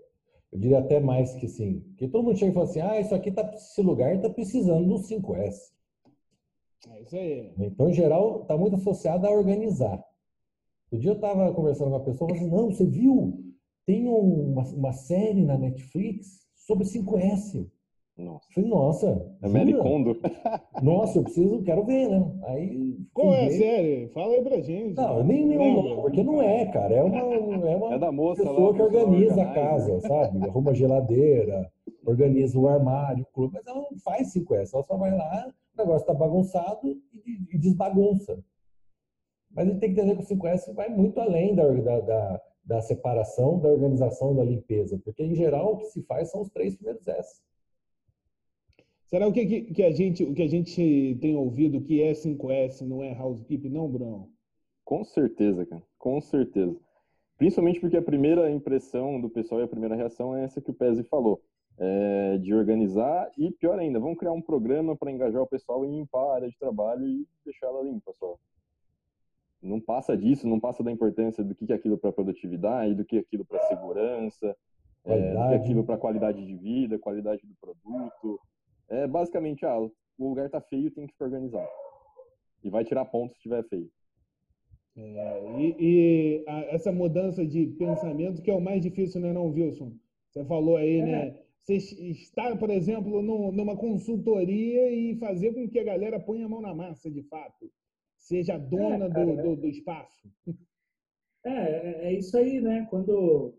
[0.53, 3.15] eu diria até mais que sim, que todo mundo chega e fala assim, ah, isso
[3.15, 5.73] aqui tá, esse lugar está precisando do 5S.
[6.91, 7.55] É isso aí.
[7.59, 10.05] Então, em geral, está muito associado a organizar.
[10.91, 13.48] O dia eu estava conversando com uma pessoa, e falei assim, não, você viu
[13.89, 17.67] tem uma, uma série na Netflix sobre 5S.
[18.19, 18.47] Nossa.
[18.53, 19.37] Falei, nossa.
[19.41, 20.21] É Melicondo.
[20.83, 22.39] Nossa, eu preciso, quero ver, né?
[22.49, 22.99] Aí.
[23.15, 24.09] Qual é a série?
[24.09, 24.97] Fala aí pra gente.
[24.97, 26.95] Não, nem nem o nome, porque não é, cara.
[26.97, 30.45] É uma, é uma é da moça pessoa lá, que organiza a casa, sabe?
[30.45, 31.73] Arruma geladeira,
[32.05, 34.71] organiza o armário, o clube, mas ela não faz 5S.
[34.75, 37.01] Ela só vai lá, o negócio tá bagunçado e,
[37.55, 38.37] e desbagunça.
[39.55, 42.41] Mas a gente tem que entender que o 5S vai muito além da, da, da
[42.69, 46.51] da separação, da organização, da limpeza, porque em geral o que se faz são os
[46.51, 47.41] três primeiros S.
[49.07, 52.83] Será o que, que, a gente o que a gente tem ouvido que é 5S
[52.83, 54.31] não é housekeeping, não, Bruno?
[54.85, 56.77] Com certeza, cara, com certeza.
[57.39, 60.75] Principalmente porque a primeira impressão do pessoal e a primeira reação é essa que o
[60.75, 61.41] Pezzi falou,
[61.79, 65.89] é de organizar e pior ainda, vamos criar um programa para engajar o pessoal e
[65.89, 68.37] limpar a área de trabalho e deixar ela limpa só
[69.63, 73.17] não passa disso, não passa da importância do que é aquilo para produtividade, do que
[73.17, 74.57] é aquilo para segurança,
[75.05, 78.41] é, do que é aquilo para qualidade de vida, qualidade do produto.
[78.89, 81.69] É basicamente, ah, o lugar está feio, tem que ficar organizado.
[82.63, 83.91] E vai tirar pontos se estiver feio.
[84.97, 89.47] É, e, e a, essa mudança de pensamento que é o mais difícil, né, não,
[89.51, 89.93] Wilson?
[90.31, 91.05] Você falou aí, é.
[91.05, 91.39] né?
[91.63, 96.49] Você estar, por exemplo, no, numa consultoria e fazer com que a galera ponha a
[96.49, 97.71] mão na massa, de fato
[98.19, 100.31] seja é, dona é, do, do, do, espaço.
[101.45, 102.87] É, é, é isso aí, né?
[102.91, 103.55] Quando,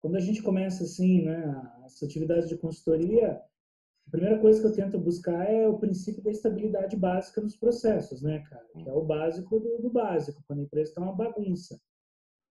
[0.00, 1.42] quando a gente começa assim, né,
[1.84, 3.42] essa atividade de consultoria,
[4.06, 8.22] a primeira coisa que eu tento buscar é o princípio da estabilidade básica nos processos,
[8.22, 8.66] né, cara?
[8.72, 11.80] Que é o básico do, do básico, quando a empresa está uma bagunça.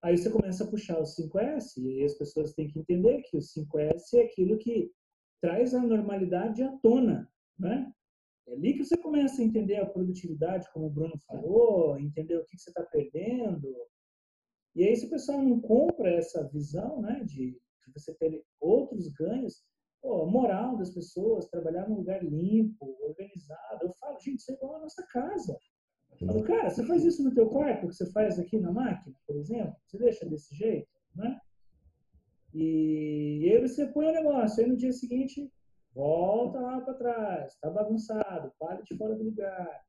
[0.02, 3.42] Aí você começa a puxar o 5S e as pessoas têm que entender que o
[3.42, 4.90] 5S é aquilo que
[5.42, 7.92] traz a normalidade à tona, né?
[8.50, 12.46] É ali que você começa a entender a produtividade, como o Bruno falou, entender o
[12.46, 13.74] que você está perdendo.
[14.76, 19.08] E aí, se o pessoal não compra essa visão né, de, de você ter outros
[19.10, 19.64] ganhos,
[20.02, 23.84] pô, a moral das pessoas, trabalhar num lugar limpo, organizado.
[23.84, 25.58] Eu falo, gente, isso é igual a nossa casa.
[26.26, 29.38] Falo, cara, você faz isso no teu quarto, que você faz aqui na máquina, por
[29.38, 29.76] exemplo?
[29.86, 31.40] Você deixa desse jeito, né?
[32.54, 35.50] E, e aí você põe o negócio, aí no dia seguinte,
[35.94, 39.82] volta lá para trás, tá bagunçado, para de fora do lugar.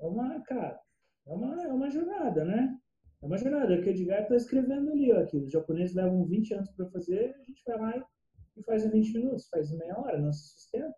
[0.00, 0.80] É uma, cara,
[1.26, 2.76] é uma, é uma jornada, né?
[3.22, 3.74] É uma jornada.
[3.74, 6.70] É o que o Edgar está escrevendo ali, ó, que os japoneses levam 20 anos
[6.72, 8.06] para fazer, a gente vai lá
[8.56, 10.94] e faz em 20 minutos, faz em meia hora, não se sustenta.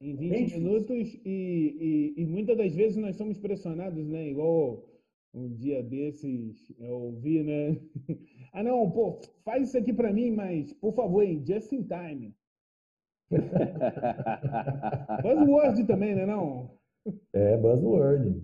[0.00, 4.30] Em 20 minutos e, e, e, muitas das vezes nós somos pressionados, né?
[4.30, 4.82] Igual
[5.34, 7.78] um dia desses eu ouvi, né?
[8.52, 12.34] ah, não, pô, faz isso aqui para mim, mas por favor, em just in time.
[15.22, 16.26] buzzword também, né?
[16.26, 16.70] Não?
[17.32, 18.42] É, buzzword.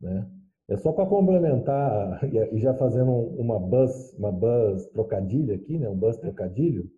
[0.00, 0.30] Né?
[0.68, 5.88] É só para complementar e já fazendo uma buzz, uma buzz trocadilho aqui, né?
[5.88, 6.88] Um buzz trocadilho.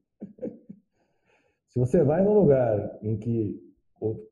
[1.69, 3.59] Se você vai num lugar em que
[4.01, 4.27] o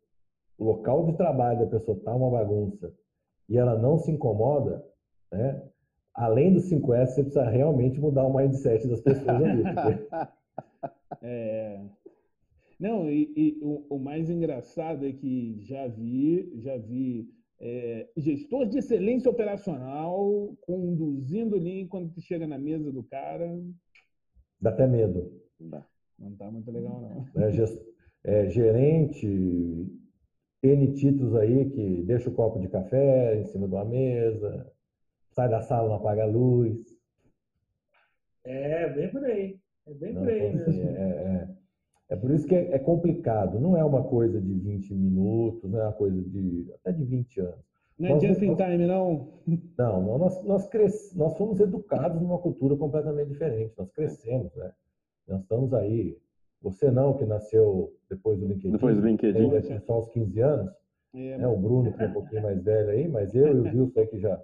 [0.58, 2.92] local de trabalho da pessoa está uma bagunça
[3.48, 4.84] e ela não se incomoda,
[5.32, 5.62] né?
[6.14, 9.62] além dos 5S, você precisa realmente mudar o mindset das pessoas ali.
[9.62, 10.06] Porque...
[11.22, 11.78] É...
[12.80, 17.28] Não, e, e o, o, mais engraçado é que já vi, já vi
[17.60, 23.54] é, gestor de excelência operacional conduzindo ali quando tu chega na mesa do cara.
[24.58, 25.30] Dá até medo.
[25.60, 25.86] Dá.
[26.18, 27.42] Não tá muito legal, não.
[27.42, 27.50] É,
[28.24, 29.26] é, gerente,
[30.62, 34.72] N títulos aí que deixa o copo de café em cima de uma mesa,
[35.32, 36.78] sai da sala, não apaga a luz.
[38.42, 39.60] É, bem por aí.
[39.86, 40.96] É bem não, por aí então, assim, mesmo.
[40.96, 41.59] É, é,
[42.10, 43.60] é, por isso que é, é, complicado.
[43.60, 47.40] Não é uma coisa de 20 minutos, não é uma coisa de até de 20
[47.40, 47.70] anos.
[47.96, 49.28] Não é just in time, não?
[49.78, 53.74] Não, nós, nós, cres, nós fomos educados numa cultura completamente diferente.
[53.78, 54.72] Nós crescemos, né?
[55.28, 56.18] Nós estamos aí.
[56.62, 58.72] Você não, que nasceu depois do LinkedIn.
[58.72, 59.48] Depois do LinkedIn.
[59.48, 60.72] Ter só uns 15 anos.
[61.14, 61.46] É, né?
[61.46, 64.18] O Bruno, que é um pouquinho mais velho aí, mas eu e o Wilson que
[64.18, 64.40] já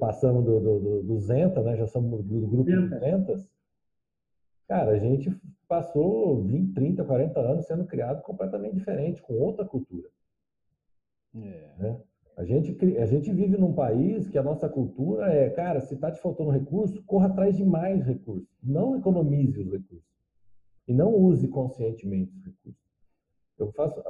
[0.00, 1.76] passamos do, do, do, do Zenta, né?
[1.76, 3.46] Já somos do, do grupo de Zentas.
[4.68, 5.34] Cara, a gente
[5.66, 10.08] passou 20, 30, 40 anos sendo criado completamente diferente, com outra cultura.
[11.34, 11.72] É.
[11.78, 12.00] Né?
[12.36, 16.12] A gente, a gente vive num país que a nossa cultura é, cara, se está
[16.12, 18.48] te faltando recurso, corra atrás de mais recursos.
[18.62, 20.06] Não economize os recursos.
[20.86, 22.80] E não use conscientemente os recursos.
[23.58, 24.00] Eu faço.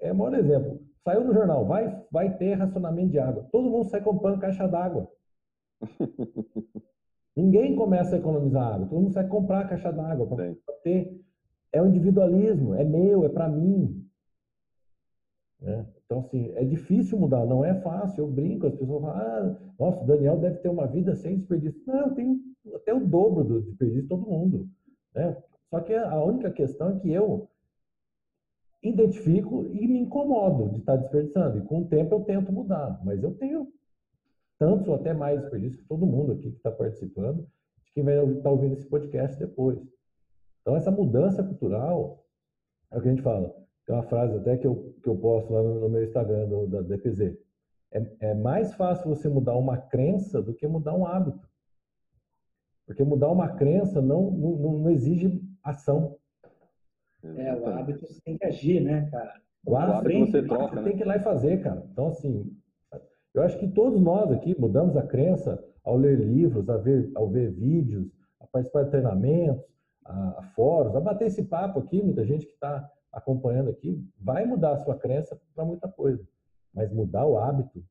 [0.00, 0.82] É o maior exemplo.
[1.04, 3.46] Saiu no jornal, vai, vai ter racionamento de água.
[3.52, 5.08] Todo mundo sai comprando caixa d'água.
[7.38, 8.88] Ninguém começa a economizar água.
[8.88, 11.24] Todo mundo sai comprar caixa d'água para ter.
[11.72, 14.04] É o individualismo, é meu, é para mim.
[15.60, 15.86] Né?
[16.04, 18.24] Então, assim, é difícil mudar, não é fácil.
[18.24, 21.80] Eu brinco, as pessoas falam, ah, nossa, o Daniel deve ter uma vida sem desperdício.
[21.86, 22.40] Não, eu tenho
[22.74, 24.68] até o dobro do desperdício de todo mundo.
[25.14, 25.36] Né?
[25.70, 27.48] Só que a única questão é que eu
[28.82, 31.58] identifico e me incomodo de estar desperdiçando.
[31.58, 33.00] E com o tempo eu tento mudar.
[33.04, 33.68] Mas eu tenho
[34.58, 37.46] tantos ou até mais desperdício que todo mundo aqui que está participando,
[37.84, 39.78] de quem vai estar tá ouvindo esse podcast depois.
[40.62, 42.24] Então, essa mudança cultural
[42.90, 43.54] é o que a gente fala
[43.88, 46.66] tem uma frase até que eu, que eu posto lá no, no meu Instagram do,
[46.66, 47.38] da DPZ.
[47.90, 51.48] É, é mais fácil você mudar uma crença do que mudar um hábito.
[52.86, 56.18] Porque mudar uma crença não, não, não exige ação.
[57.24, 59.40] É, o hábito você tem que agir, né, cara?
[59.66, 60.82] O hábito frente, você troca, você né?
[60.82, 61.82] tem que ir lá e fazer, cara.
[61.90, 62.57] Então, assim,
[63.38, 67.28] eu acho que todos nós aqui mudamos a crença ao ler livros, a ver, ao
[67.28, 69.64] ver vídeos, a participar de treinamentos,
[70.04, 74.44] a, a fóruns, a bater esse papo aqui, muita gente que está acompanhando aqui, vai
[74.44, 76.26] mudar a sua crença para muita coisa.
[76.74, 77.84] Mas mudar o hábito,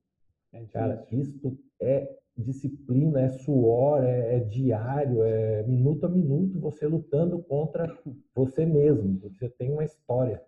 [0.51, 6.85] é cara, isso é disciplina, é suor, é, é, diário, é minuto a minuto você
[6.85, 7.87] lutando contra
[8.35, 9.17] você mesmo.
[9.19, 10.43] Você tem uma história,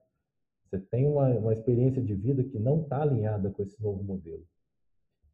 [0.65, 4.45] você tem uma, uma experiência de vida que não está alinhada com esse novo modelo.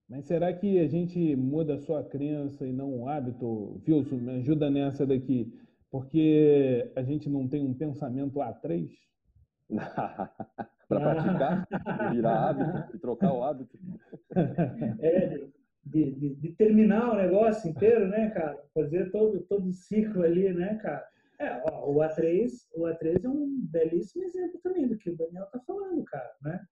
[0.08, 3.82] Mas será que a gente muda só a crença e não o hábito?
[3.88, 5.52] Wilson, me ajuda nessa daqui.
[5.89, 8.89] Porque a gente não tem um pensamento A3?
[10.88, 11.68] para praticar,
[12.13, 13.80] virar hábito e trocar o hábito.
[15.00, 15.48] É,
[15.84, 18.63] de, de, de, terminar o negócio inteiro, né, cara?
[18.74, 21.06] Fazer todo, todo o ciclo ali, né, cara?
[21.39, 25.45] É, ó, o A3, o A3 é um belíssimo exemplo também do que o Daniel
[25.47, 26.64] tá falando, cara, né?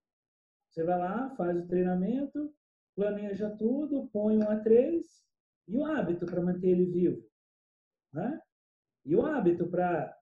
[0.70, 2.52] Você vai lá, faz o treinamento,
[2.96, 5.02] planeja tudo, põe um A3
[5.68, 7.24] e o hábito para manter ele vivo,
[8.12, 8.40] né?
[9.06, 10.16] E o hábito para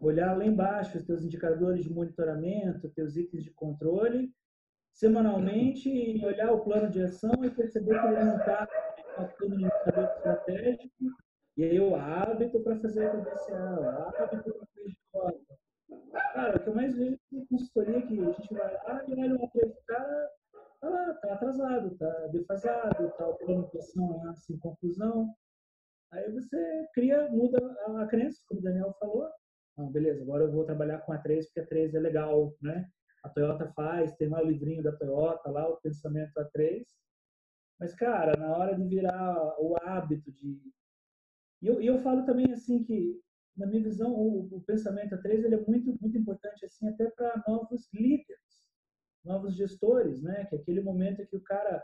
[0.00, 4.32] olhar lá embaixo os teus indicadores de monitoramento, teus itens de controle,
[4.92, 8.68] semanalmente, e olhar o plano de ação e perceber que ele não está
[9.16, 10.94] atuando no indicador estratégico,
[11.56, 14.80] e aí o hábito para fazer acontecer, o hábito para fazer
[16.32, 19.48] Cara, o que eu mais vejo é consultoria que a gente vai lá e olha
[19.48, 20.30] coisa, cara,
[20.80, 25.34] tá tá atrasado, tá defasado, tá operando pressão lá sem conclusão.
[26.10, 27.58] Aí você cria, muda
[27.98, 29.30] a, crença, como o Daniel falou.
[29.76, 32.90] Não, beleza, agora eu vou trabalhar com a 3 porque a 3 é legal, né?
[33.22, 36.84] A Toyota faz, tem lá o livrinho da Toyota, lá o pensamento A3.
[37.78, 40.60] Mas, cara, na hora de virar o hábito de.
[41.62, 43.20] E eu, eu falo também assim que,
[43.56, 47.42] na minha visão, o, o pensamento A3 ele é muito, muito importante assim até para
[47.46, 48.40] novos líderes,
[49.24, 50.44] novos gestores, né?
[50.46, 51.82] Que é aquele momento em que o cara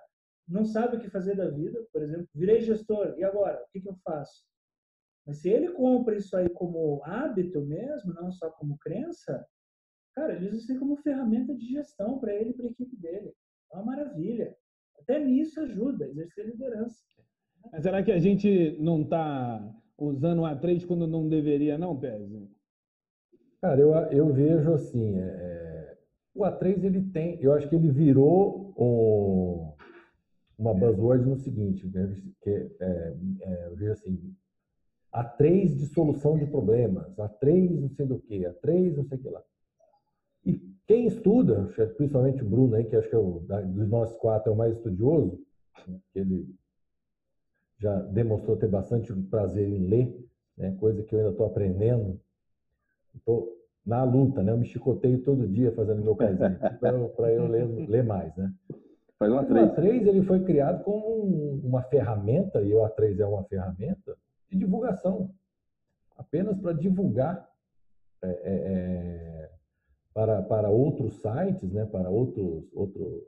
[0.49, 3.61] não sabe o que fazer da vida, por exemplo, virei gestor, e agora?
[3.63, 4.45] O que, que eu faço?
[5.27, 9.45] Mas se ele compra isso aí como hábito mesmo, não só como crença,
[10.15, 13.35] cara, ele usa isso como ferramenta de gestão para ele e para a equipe dele.
[13.73, 14.57] É uma maravilha.
[15.01, 17.03] Até nisso ajuda, exercer liderança.
[17.73, 22.31] Mas será que a gente não está usando o A3 quando não deveria, não, Pérez?
[23.61, 25.66] Cara, eu, eu vejo assim, é, é
[26.37, 29.73] o A3 ele tem, eu acho que ele virou um,
[30.59, 34.35] uma buzzword no seguinte, né, que é, é, eu vejo assim,
[35.13, 39.29] A3 de solução de problemas, A3 não sei do que, A3 não sei o que
[39.29, 39.43] lá.
[40.45, 44.51] E quem estuda, principalmente o Bruno aí, que acho que é o, dos nós quatro
[44.51, 45.41] é o mais estudioso,
[45.89, 46.55] né, ele
[47.79, 50.27] já demonstrou ter bastante prazer em ler,
[50.57, 52.21] né, coisa que eu ainda estou aprendendo.
[53.15, 53.56] Estou
[53.87, 54.53] na luta, né?
[54.53, 56.59] Eu me chicoteio todo dia fazendo meu casinho
[57.17, 58.53] para eu ler, ler mais, né?
[59.19, 59.51] Faz o A3.
[59.51, 64.17] O A3 ele foi criado como uma ferramenta, e o A3 é uma ferramenta
[64.51, 65.31] de divulgação,
[66.17, 67.49] apenas para divulgar
[68.23, 69.51] é, é, é
[70.17, 73.27] para, para outros sites, né, para outros, outro,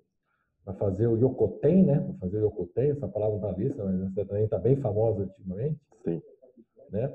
[0.65, 4.27] para fazer o Yokoten, né, para fazer o Yokoten, essa palavra não está lista, mas
[4.27, 5.79] também está bem famosa ultimamente.
[6.03, 6.23] Sim.
[6.91, 7.15] Né?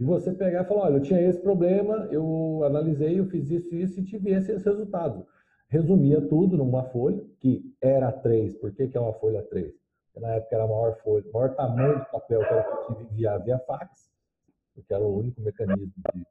[0.00, 3.74] E você pegar e falar, olha, eu tinha esse problema, eu analisei, eu fiz isso
[3.74, 5.22] e isso e tive esses resultados.
[5.68, 8.54] Resumia tudo numa folha, que era 3.
[8.54, 9.70] Por que, que é uma folha 3?
[10.06, 13.42] Porque na época era a maior folha, maior tamanho de papel que era possível enviar
[13.44, 14.10] via fax,
[14.74, 16.26] porque era o único mecanismo de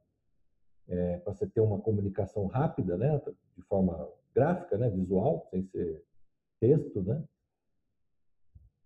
[0.88, 3.20] é, para você ter uma comunicação rápida, né,
[3.56, 6.02] de forma gráfica, né, visual, sem ser
[6.58, 7.22] texto, né?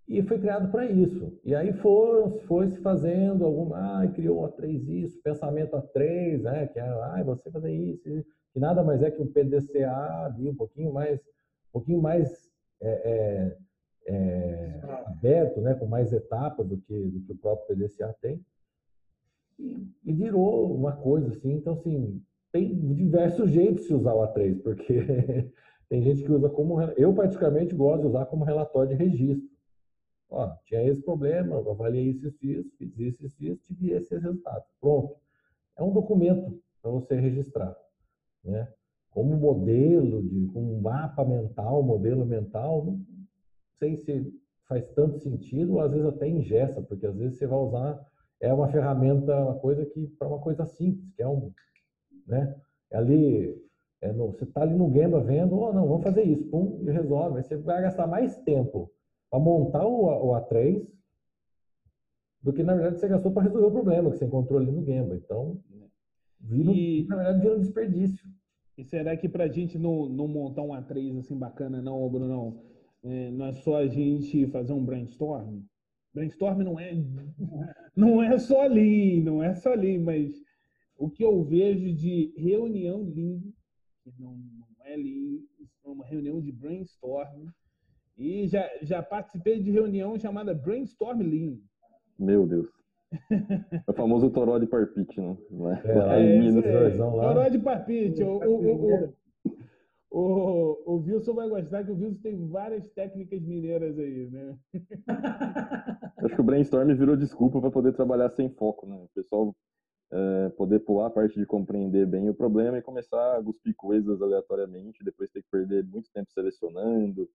[0.07, 1.39] E foi criado para isso.
[1.45, 6.43] E aí foi, foi se fazendo alguma, ah, criou a 3 isso, pensamento a 3,
[6.43, 8.03] né, que é, ah, você fazer isso,
[8.53, 12.51] que nada mais é que um PDCA ali, um pouquinho mais, um pouquinho mais
[12.83, 13.57] é, é,
[14.07, 18.45] é, aberto, né, com mais etapas do que, do que o próprio PDCA tem
[19.59, 21.53] e, e virou uma coisa assim.
[21.53, 24.95] Então, assim, tem diversos jeitos de usar o A3, porque
[25.89, 26.81] tem gente que usa como.
[26.97, 29.54] Eu, particularmente, gosto de usar como relatório de registro.
[30.37, 34.20] Ó, tinha esse problema, eu avaliei isso, isso, isso, fiz isso, isso, isso, tive esses
[34.20, 34.66] resultados.
[34.80, 35.14] Pronto.
[35.78, 37.76] É um documento para você registrar.
[38.43, 38.68] Né?
[39.11, 43.01] Como modelo, de, como um mapa mental, modelo mental, não
[43.78, 44.35] sei se
[44.68, 48.05] faz tanto sentido, ou às vezes até ingessa, porque às vezes você vai usar
[48.41, 51.53] é uma ferramenta, uma coisa que para uma coisa simples, que é um,
[52.26, 52.57] né?
[52.91, 53.57] É ali,
[54.01, 56.91] é no, você está ali no Gemba vendo, oh, não, vamos fazer isso, pum, e
[56.91, 57.39] resolve.
[57.39, 58.91] Aí você vai gastar mais tempo
[59.35, 60.87] para montar o, o A3
[62.41, 64.85] do que na verdade você gastou para resolver o problema que você encontrou ali no
[64.85, 65.16] Gemba.
[65.16, 65.61] Então,
[66.39, 68.28] vira, e, na verdade, vira um desperdício.
[68.78, 72.62] E será que para a gente não, não montar um A3 assim bacana, não, Bruno,
[73.03, 75.62] é, não é só a gente fazer um brainstorm?
[76.12, 76.93] Brainstorm não é,
[77.97, 80.32] não é só ali, não é só ali, mas
[80.97, 83.41] o que eu vejo de reunião Lean,
[84.05, 85.41] que não, não é Lean,
[85.85, 87.49] é uma reunião de brainstorm,
[88.17, 91.59] e já, já participei de reunião chamada Brainstorm Lean.
[92.19, 92.69] Meu Deus.
[93.31, 95.83] É o famoso toró de parpite, não é?
[95.85, 96.65] É, lá é, em Minas,
[96.97, 98.23] Toró de parpite.
[98.25, 99.15] O, o,
[100.11, 104.57] o, o, o Wilson vai gostar que o Wilson tem várias técnicas mineiras aí, né?
[106.19, 108.97] Acho que o brainstorm virou desculpa para poder trabalhar sem foco, né?
[108.97, 109.55] O pessoal
[110.12, 114.23] é, poder pular a parte de compreender bem o problema e começar a cuspir coisas
[114.23, 117.29] aleatoriamente, depois ter que perder muito tempo selecionando.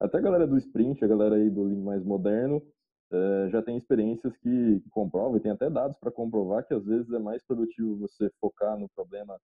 [0.00, 2.62] Até a galera do sprint, a galera aí do Lean mais moderno,
[3.10, 6.84] é, já tem experiências que, que comprovam, e tem até dados para comprovar que às
[6.84, 9.38] vezes é mais produtivo você focar no problema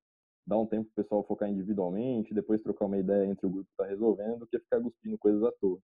[0.46, 3.66] dar um tempo para o pessoal focar individualmente, depois trocar uma ideia entre o grupo
[3.66, 5.78] que está resolvendo, do que ficar cuspindo coisas à toa.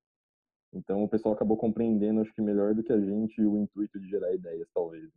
[0.72, 4.08] Então o pessoal acabou compreendendo, acho que melhor do que a gente, o intuito de
[4.08, 5.08] gerar ideias, talvez.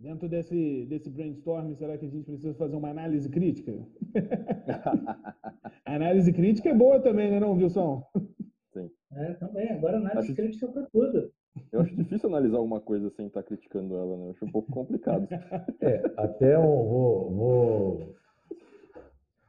[0.00, 3.86] Dentro desse, desse brainstorm, será que a gente precisa fazer uma análise crítica?
[5.84, 8.02] análise crítica é boa também, né, não, Wilson?
[8.72, 8.90] Sim.
[9.12, 9.70] É, também.
[9.72, 10.34] Agora análise acho...
[10.34, 11.30] crítica para tudo.
[11.70, 14.26] Eu acho difícil analisar alguma coisa sem estar criticando ela, né?
[14.28, 15.28] Eu acho um pouco complicado.
[15.82, 18.14] É, até eu vou, vou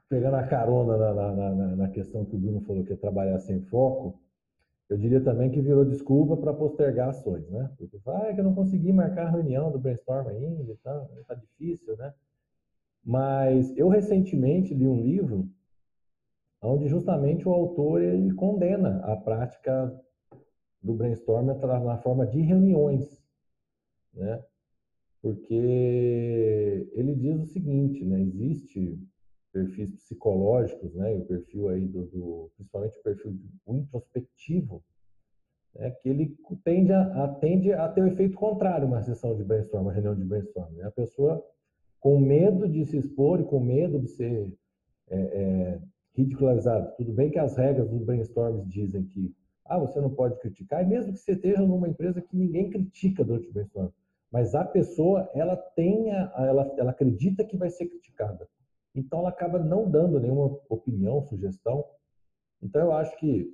[0.10, 3.62] pegando a carona na, na, na, questão que o Bruno falou, que é trabalhar sem
[3.62, 4.20] foco,
[4.92, 7.72] eu diria também que virou desculpa para postergar ações, né?
[7.78, 11.34] Porque ah, é que eu não consegui marcar a reunião do brainstorm ainda, está tá
[11.34, 12.14] difícil, né?
[13.02, 15.50] Mas eu recentemente li um livro
[16.62, 19.98] onde justamente o autor ele condena a prática
[20.84, 23.24] do brainstorm na forma de reuniões,
[24.14, 24.44] né?
[25.22, 28.20] Porque ele diz o seguinte, né?
[28.20, 29.00] Existe
[29.52, 31.14] perfis psicológicos, né?
[31.16, 34.84] O perfil aí do, do principalmente o perfil introspectivo,
[35.76, 35.91] né?
[35.91, 39.84] Que ele tende a, a, tende a ter o efeito contrário uma sessão de brainstorm,
[39.84, 40.72] uma reunião de brainstorm.
[40.74, 40.84] Né?
[40.84, 41.43] A pessoa
[41.99, 44.52] com medo de se expor e com medo de ser
[45.10, 45.80] é, é,
[46.16, 46.95] ridicularizado.
[46.97, 49.34] Tudo bem que as regras dos brainstorms dizem que
[49.66, 53.24] ah, você não pode criticar, e mesmo que você esteja numa empresa que ninguém critica
[53.24, 53.89] durante o brainstorm,
[54.30, 58.47] mas a pessoa ela tenha, ela, ela acredita que vai ser criticada.
[58.94, 61.86] Então ela acaba não dando nenhuma opinião, sugestão.
[62.62, 63.54] Então eu acho que,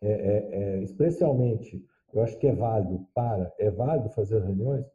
[0.00, 4.86] é, é, é, especialmente, eu acho que é válido para, é válido fazer reuniões,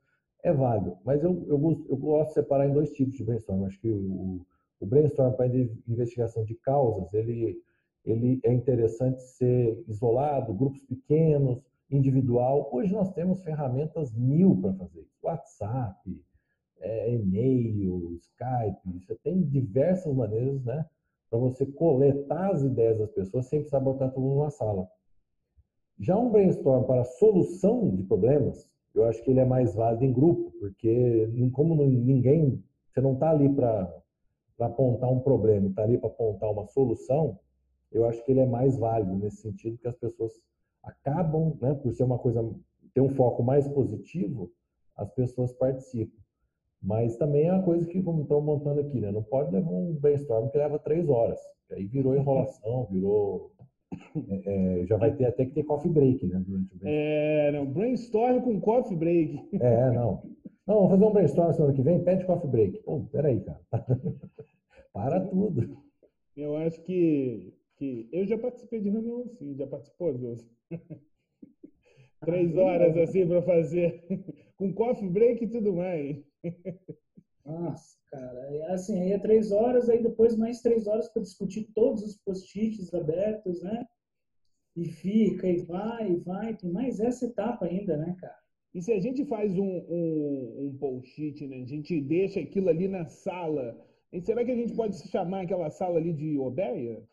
[0.43, 3.61] é válido, mas eu, eu, eu gosto de separar em dois tipos de brainstorm.
[3.61, 4.43] Eu acho que o,
[4.79, 5.47] o brainstorm para
[5.87, 7.61] investigação de causas, ele,
[8.03, 12.69] ele é interessante ser isolado, grupos pequenos, individual.
[12.71, 15.19] Hoje nós temos ferramentas mil para fazer isso.
[15.21, 16.19] WhatsApp,
[16.81, 20.85] é, e-mail, Skype, você tem diversas maneiras, né?
[21.29, 24.87] Para você coletar as ideias das pessoas sem precisar botar tudo numa sala.
[25.99, 30.11] Já um brainstorm para solução de problemas, eu acho que ele é mais válido em
[30.11, 33.93] grupo, porque como ninguém, você não está ali para
[34.59, 37.39] apontar um problema, está ali para apontar uma solução,
[37.91, 40.33] eu acho que ele é mais válido nesse sentido, que as pessoas
[40.83, 42.43] acabam, né, por ser uma coisa,
[42.93, 44.51] ter um foco mais positivo,
[44.95, 46.20] as pessoas participam.
[46.81, 49.93] Mas também é uma coisa que, como estão montando aqui, né, não pode levar um
[49.93, 51.39] brainstorm que leva três horas,
[51.71, 53.51] aí virou enrolação, virou
[54.29, 56.41] é, é, já vai ter até que ter coffee break, né?
[56.45, 56.87] Durante o brainstorm.
[56.87, 59.49] É, não, brainstorm com coffee break.
[59.61, 60.23] É, não.
[60.67, 62.83] Não, vamos fazer um brainstorm semana que vem, pede coffee break.
[62.83, 63.61] Pô, peraí, cara.
[64.93, 65.77] Para tudo.
[66.35, 70.47] Eu acho que que eu já participei de reunião assim, já participou, Deus?
[72.23, 74.05] Três horas assim para fazer,
[74.55, 76.23] com coffee break e tudo mais.
[77.45, 81.69] Nossa, cara, é assim, aí é três horas, aí depois mais três horas para discutir
[81.73, 83.85] todos os post-its abertos, né?
[84.75, 88.39] E fica, e vai, e vai, tem mais essa etapa ainda, né, cara?
[88.73, 91.57] E se a gente faz um, um, um post-it, né?
[91.61, 93.77] A gente deixa aquilo ali na sala,
[94.13, 97.03] e será que a gente pode chamar aquela sala ali de Odeia?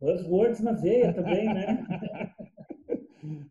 [0.00, 1.86] Buzzwords na veia também, né?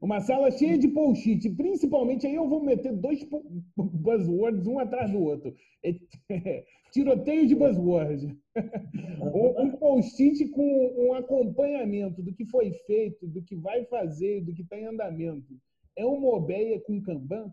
[0.02, 3.28] Uma sala cheia de post-it, principalmente aí eu vou meter dois
[3.76, 5.54] buzzwords um atrás do outro.
[5.84, 5.96] É,
[6.92, 8.24] tiroteio de buzzwords.
[9.20, 14.54] Um, um post-it com um acompanhamento do que foi feito, do que vai fazer, do
[14.54, 15.54] que está em andamento.
[15.98, 17.52] É uma obeia com Kanban?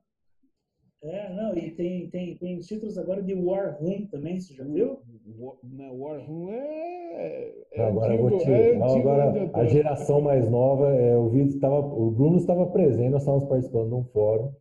[1.03, 4.63] É, não, e tem, tem, tem os títulos agora de War Room também, você já
[4.63, 5.01] viu?
[5.37, 7.53] War, não, War Room é.
[7.73, 12.09] é agora antigo, te, é não, agora a geração mais nova, é, vi, tava, o
[12.13, 14.53] Bruno estava presente, nós estávamos participando de um fórum,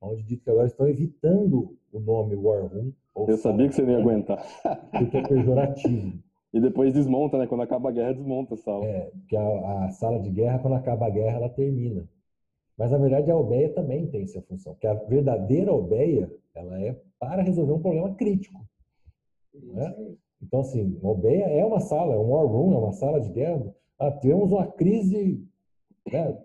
[0.00, 2.92] onde dito que agora estão evitando o nome War Room.
[3.28, 4.44] Eu sabia que você não ia aguentar.
[4.90, 6.18] Porque é pejorativo.
[6.52, 7.46] E depois desmonta, né?
[7.46, 8.84] Quando acaba a guerra, desmonta a sala.
[8.84, 12.08] É, porque a, a sala de guerra, quando acaba a guerra, ela termina.
[12.78, 16.96] Mas, na verdade, a aldeia também tem essa função, que a verdadeira aldeia ela é
[17.18, 18.64] para resolver um problema crítico.
[19.52, 20.14] Né?
[20.40, 23.30] Então, assim, a aldeia é uma sala, é um war room, é uma sala de
[23.30, 23.74] guerra.
[23.98, 25.44] Ah, tivemos uma crise,
[26.10, 26.38] né?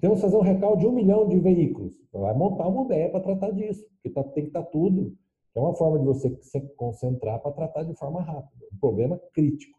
[0.00, 1.96] temos que fazer um recalque de um milhão de veículos.
[2.12, 5.16] Vai montar uma aldeia para tratar disso, porque tá, tem que estar tá tudo.
[5.54, 9.78] É uma forma de você se concentrar para tratar de forma rápida, um problema crítico.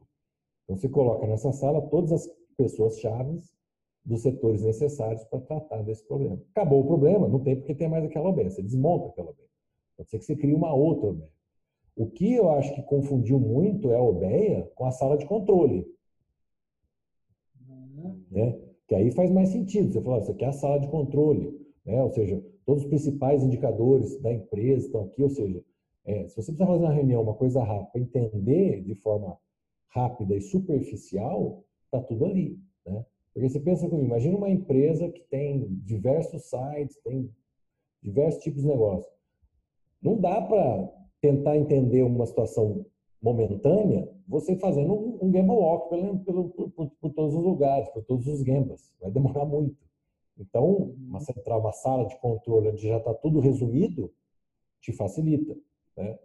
[0.64, 3.53] Então, você coloca nessa sala todas as pessoas chaves
[4.06, 6.40] dos setores necessários para tratar desse problema.
[6.52, 9.44] Acabou o problema, não tem porque ter mais aquela OBE, você desmonta aquela OBE.
[9.96, 11.28] Pode ser que você crie uma outra OBE.
[11.96, 15.86] O que eu acho que confundiu muito é a OBEA com a sala de controle.
[17.68, 18.24] Uhum.
[18.32, 18.60] Né?
[18.88, 19.94] Que aí faz mais sentido.
[19.94, 21.56] Você fala, isso aqui é a sala de controle.
[21.86, 22.02] Né?
[22.02, 25.22] Ou seja, todos os principais indicadores da empresa estão aqui.
[25.22, 25.64] Ou seja,
[26.06, 29.38] é, se você precisa fazer uma reunião, uma coisa rápida, entender de forma
[29.90, 32.60] rápida e superficial, está tudo ali.
[33.34, 37.30] Porque você pensa comigo, imagina uma empresa que tem diversos sites, tem
[38.02, 39.12] diversos tipos de negócio.
[40.02, 42.86] Não dá para tentar entender uma situação
[43.22, 48.04] momentânea você fazendo um, um Gamble Walk pelo, pelo, por, por, todos os lugares, por
[48.04, 48.92] todos os Gambles.
[49.02, 49.78] Vai demorar muito.
[50.38, 54.12] Então, uma central, uma sala de controle onde já está tudo resumido,
[54.82, 55.56] te facilita.
[55.96, 56.18] Né?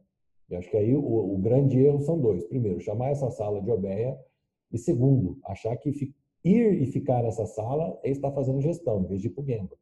[0.51, 2.45] E acho que aí o, o, grande erro são dois.
[2.45, 4.19] Primeiro, chamar essa sala de Obeia.
[4.73, 5.93] E segundo, achar que
[6.45, 9.47] ir e ficar nessa sala é estar fazendo gestão, em vez de ir para o
[9.47, 9.79] Gemba.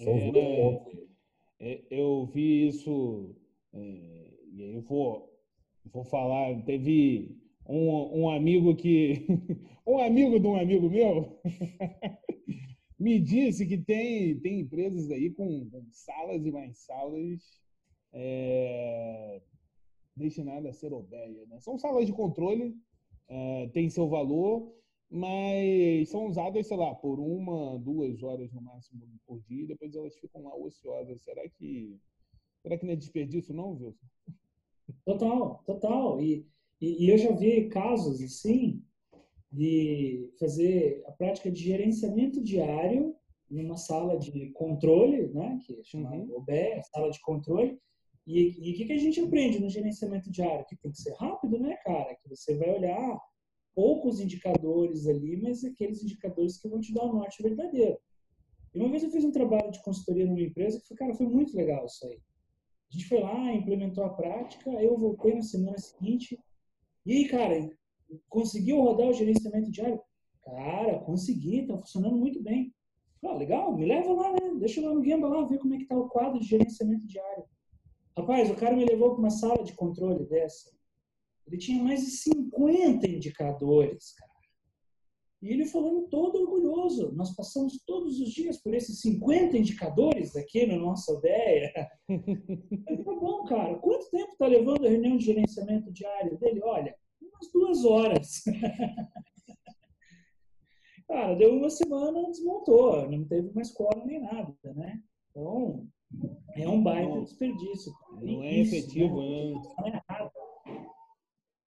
[0.00, 1.02] É.
[1.64, 3.36] É, eu vi isso,
[3.72, 3.78] é,
[4.52, 5.32] e aí eu vou,
[5.92, 9.24] vou falar, teve um, um amigo que,
[9.86, 11.40] um amigo de um amigo meu,
[12.98, 17.40] me disse que tem, tem empresas aí com, com salas e mais salas
[18.12, 19.40] é,
[20.16, 21.46] destinadas a ser obeia.
[21.46, 21.60] Né?
[21.60, 22.76] São salas de controle,
[23.28, 24.74] é, tem seu valor,
[25.12, 29.94] mas são usadas, sei lá, por uma, duas horas no máximo por dia, e depois
[29.94, 31.22] elas ficam lá ociosas.
[31.22, 32.00] Será que,
[32.62, 34.06] será que não é desperdício, não, Wilson?
[35.04, 36.18] Total, total.
[36.22, 36.46] E,
[36.80, 38.82] e, e eu já vi casos assim
[39.52, 43.14] de fazer a prática de gerenciamento diário
[43.50, 46.38] numa sala de controle, né, que é chamada uhum.
[46.38, 47.78] OBE, sala de controle.
[48.26, 50.64] E o que, que a gente aprende no gerenciamento diário?
[50.64, 52.14] Que tem que ser rápido, né, cara?
[52.14, 53.20] Que você vai olhar
[53.74, 57.98] poucos indicadores ali, mas aqueles indicadores que vão te dar o norte verdadeiro.
[58.74, 61.26] E uma vez eu fiz um trabalho de consultoria numa empresa que foi, cara, foi
[61.26, 62.18] muito legal isso aí.
[62.90, 66.38] A gente foi lá, implementou a prática, eu voltei na semana seguinte.
[67.06, 67.70] E aí, cara,
[68.28, 70.00] conseguiu rodar o gerenciamento diário?
[70.42, 72.74] Cara, consegui, tá funcionando muito bem.
[73.24, 74.54] Ah, legal, me leva lá, né?
[74.58, 77.06] Deixa eu lá no Gamba lá ver como é que tá o quadro de gerenciamento
[77.06, 77.44] diário.
[78.16, 80.70] Rapaz, o cara me levou para uma sala de controle dessa.
[81.46, 84.32] Ele tinha mais de 50 indicadores, cara.
[85.42, 87.10] E ele falando todo orgulhoso.
[87.16, 91.72] Nós passamos todos os dias por esses 50 indicadores aqui no nossa ideia.
[93.04, 93.76] tá bom, cara.
[93.80, 96.60] Quanto tempo está levando a reunião de gerenciamento diário dele?
[96.62, 98.44] Olha, umas duas horas.
[101.08, 103.10] cara, deu uma semana, desmontou.
[103.10, 105.02] Não teve mais cola nem nada, né?
[105.30, 105.88] Então,
[106.54, 107.92] é um baita desperdício.
[108.20, 109.60] Não é efetivo, né?
[109.78, 110.30] Não é errado.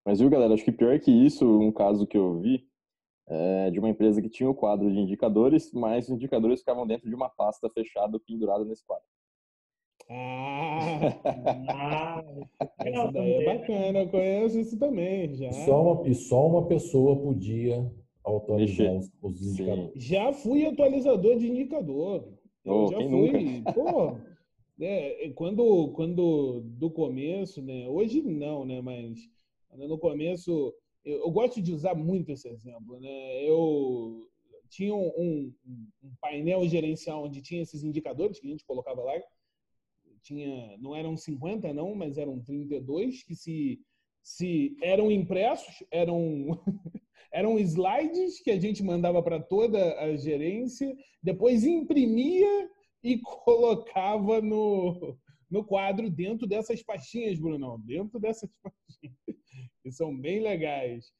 [0.05, 2.67] Mas viu, galera, acho que pior que isso, um caso que eu vi,
[3.27, 6.85] é de uma empresa que tinha o um quadro de indicadores, mas os indicadores ficavam
[6.85, 9.03] dentro de uma pasta fechada pendurada nesse quadro.
[10.07, 12.23] Ah,
[12.77, 15.33] essa daí é bacana, eu conheço isso também.
[15.33, 15.51] Já.
[15.51, 17.91] Só uma, e só uma pessoa podia
[18.23, 20.03] atualizar os, os indicadores.
[20.03, 22.31] Já fui atualizador de indicador.
[22.63, 23.09] Oh, já fui.
[23.09, 23.73] Nunca?
[23.73, 24.17] Pô,
[24.79, 27.87] é, quando, quando do começo, né?
[27.87, 28.81] Hoje não, né?
[28.81, 29.33] Mas
[29.77, 30.73] no começo,
[31.03, 32.99] eu, eu, gosto de usar muito esse exemplo.
[32.99, 33.43] Né?
[33.43, 34.27] Eu
[34.69, 35.53] tinha um, um,
[36.03, 39.13] um, painel gerencial onde tinha esses indicadores que a gente colocava lá.
[40.23, 43.79] Tinha, não eram 50, não, mas eram 32, que se,
[44.23, 46.59] se eram impressos, eram,
[47.31, 52.69] eram slides que a gente mandava para toda a gerência, depois imprimia
[53.03, 55.15] e colocava no,
[55.49, 59.44] no quadro dentro dessas pastinhas, Bruno, dentro dessas pastinhas
[59.85, 61.13] que são bem legais.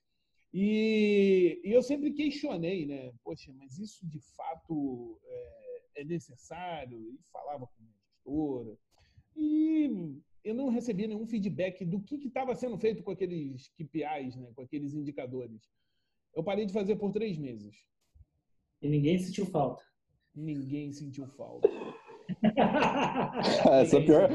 [0.52, 3.14] E, e, eu sempre questionei, né?
[3.24, 6.98] Poxa, mas isso de fato é, é necessário?
[6.98, 8.76] E falava com a gestora.
[9.36, 14.52] E eu não recebia nenhum feedback do que estava sendo feito com aqueles KPIs, né?
[14.56, 15.70] com aqueles indicadores.
[16.34, 17.86] Eu parei de fazer por três meses.
[18.82, 19.86] E ninguém sentiu falta.
[20.34, 21.70] Ninguém sentiu falta.
[23.72, 24.30] Essa é pior.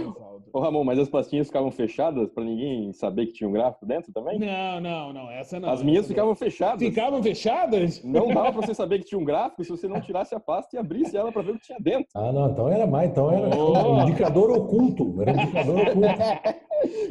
[0.53, 4.13] Ô, Ramon, mas as pastinhas ficavam fechadas para ninguém saber que tinha um gráfico dentro
[4.13, 4.39] também?
[4.39, 5.31] Não, não, não.
[5.31, 5.71] Essa não.
[5.71, 6.81] As minhas ficavam fechadas.
[6.81, 8.03] Ficavam fechadas?
[8.03, 10.75] Não dava para você saber que tinha um gráfico se você não tirasse a pasta
[10.75, 12.09] e abrisse ela para ver o que tinha dentro.
[12.15, 12.51] Ah, não.
[12.51, 13.11] Então era mais.
[13.11, 13.95] Então era oh.
[13.95, 15.23] um indicador oculto.
[15.23, 16.09] Era um indicador oculto.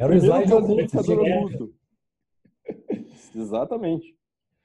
[0.00, 0.82] Era um slide oculto.
[0.82, 1.74] Indicador oculto.
[3.34, 4.14] Exatamente.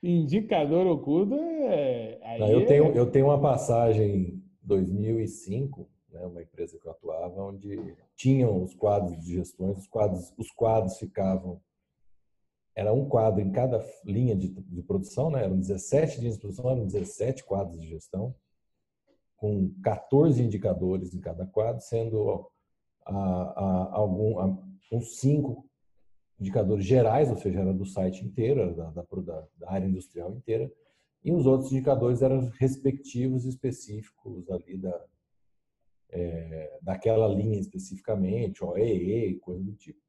[0.04, 2.38] Indicador oculto é.
[2.40, 7.96] Não, eu, tenho, eu tenho uma passagem 2005 né, uma empresa que eu atuava, onde
[8.16, 11.62] tinham os quadros de gestões, os quadros, os quadros ficavam
[12.76, 15.46] era um quadro em cada linha de, de produção, né?
[15.46, 18.36] eram 17 linhas de produção, eram 17 quadros de gestão,
[19.38, 22.50] com 14 indicadores em cada quadro, sendo
[23.06, 24.58] a, a, algum, a,
[24.92, 25.66] uns cinco
[26.38, 29.06] indicadores gerais, ou seja, era do site inteiro, da, da,
[29.58, 30.70] da, área industrial inteira,
[31.24, 35.06] e os outros indicadores eram respectivos específicos ali da,
[36.16, 40.00] é, daquela linha especificamente, OEE, coisa do tipo.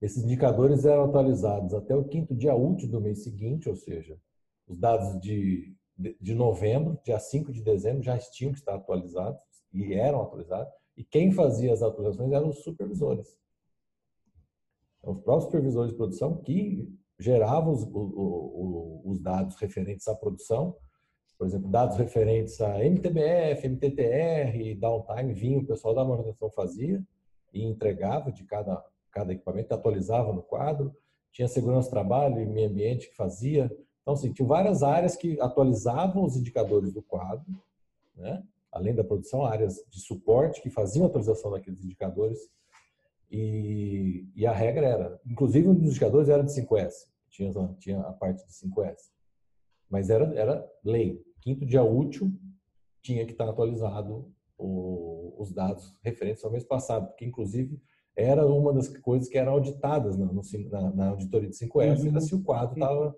[0.00, 4.18] Esses indicadores eram atualizados até o quinto dia útil do mês seguinte, ou seja,
[4.66, 5.74] os dados de,
[6.20, 9.40] de novembro, dia 5 de dezembro, já tinham que estar atualizados
[9.72, 13.38] e eram atualizados, e quem fazia as atualizações eram os supervisores.
[14.98, 20.76] Então, os próprios supervisores de produção que geravam os, os, os dados referentes à produção
[21.38, 27.02] por exemplo, dados referentes a MTBF, MTTR, downtime, vinha o pessoal da manutenção fazia
[27.52, 30.94] e entregava de cada, cada equipamento, atualizava no quadro,
[31.32, 33.70] tinha segurança do trabalho e meio ambiente que fazia.
[34.00, 37.44] Então, assim, tinha várias áreas que atualizavam os indicadores do quadro,
[38.16, 38.42] né?
[38.72, 42.38] além da produção, áreas de suporte que faziam atualização daqueles indicadores.
[43.30, 46.92] E, e a regra era, inclusive um dos indicadores era de 5S,
[47.28, 49.10] tinha, tinha a parte de 5S.
[49.90, 51.22] Mas era, era lei.
[51.46, 52.32] Quinto dia útil
[53.00, 57.80] tinha que estar atualizado o, os dados referentes ao mês passado, porque inclusive
[58.16, 62.08] era uma das coisas que eram auditadas na, no, na, na auditoria de 5S, uhum.
[62.08, 63.16] era se o quadro estava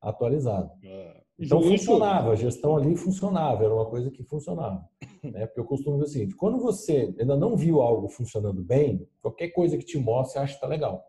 [0.00, 0.70] atualizado.
[0.84, 4.88] Ah, então funcionava, a gestão ali funcionava, era uma coisa que funcionava.
[5.24, 5.44] Né?
[5.46, 9.48] Porque eu costumo dizer o seguinte: quando você ainda não viu algo funcionando bem, qualquer
[9.48, 11.04] coisa que te mostre, você acha que está legal.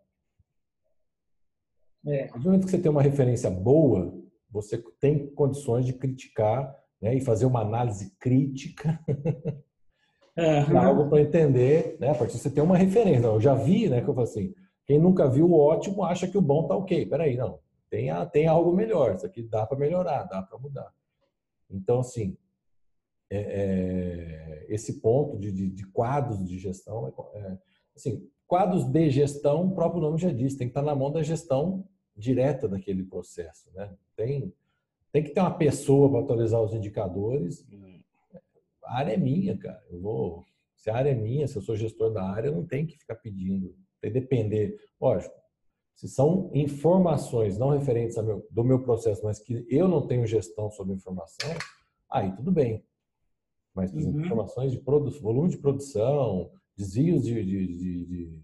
[2.07, 2.31] É.
[2.33, 7.21] No momento que você tem uma referência boa, você tem condições de criticar né, e
[7.21, 8.99] fazer uma análise crítica
[10.37, 10.79] uhum.
[10.79, 12.09] algo para entender, né?
[12.09, 13.27] A partir você ter uma referência.
[13.27, 14.01] Eu já vi, né?
[14.01, 14.53] Que eu falo assim,
[14.85, 17.05] quem nunca viu o ótimo acha que o bom tá ok.
[17.05, 17.59] Peraí, não.
[17.89, 19.15] Tem, tem algo melhor.
[19.15, 20.91] Isso aqui dá para melhorar, dá para mudar.
[21.69, 22.37] Então, assim,
[23.29, 27.57] é, é, esse ponto de, de, de, quadros de gestão, é, é,
[27.95, 31.23] assim, quadros de gestão, o próprio nome já diz, tem que estar na mão da
[31.23, 33.93] gestão direta daquele processo, né?
[34.15, 34.53] Tem,
[35.11, 37.65] tem que ter uma pessoa para atualizar os indicadores.
[38.83, 39.83] A área é minha, cara.
[39.89, 40.45] Eu vou,
[40.75, 42.97] se a área é minha, se eu sou gestor da área, eu não tenho que
[42.97, 44.79] ficar pedindo, tem que depender.
[44.99, 45.35] Lógico,
[45.95, 50.69] se são informações não referentes meu, do meu processo, mas que eu não tenho gestão
[50.69, 51.49] sobre informação,
[52.09, 52.85] aí tudo bem.
[53.73, 54.25] Mas, por exemplo, uhum.
[54.25, 58.43] informações de volume de produção, desvios de, de, de, de,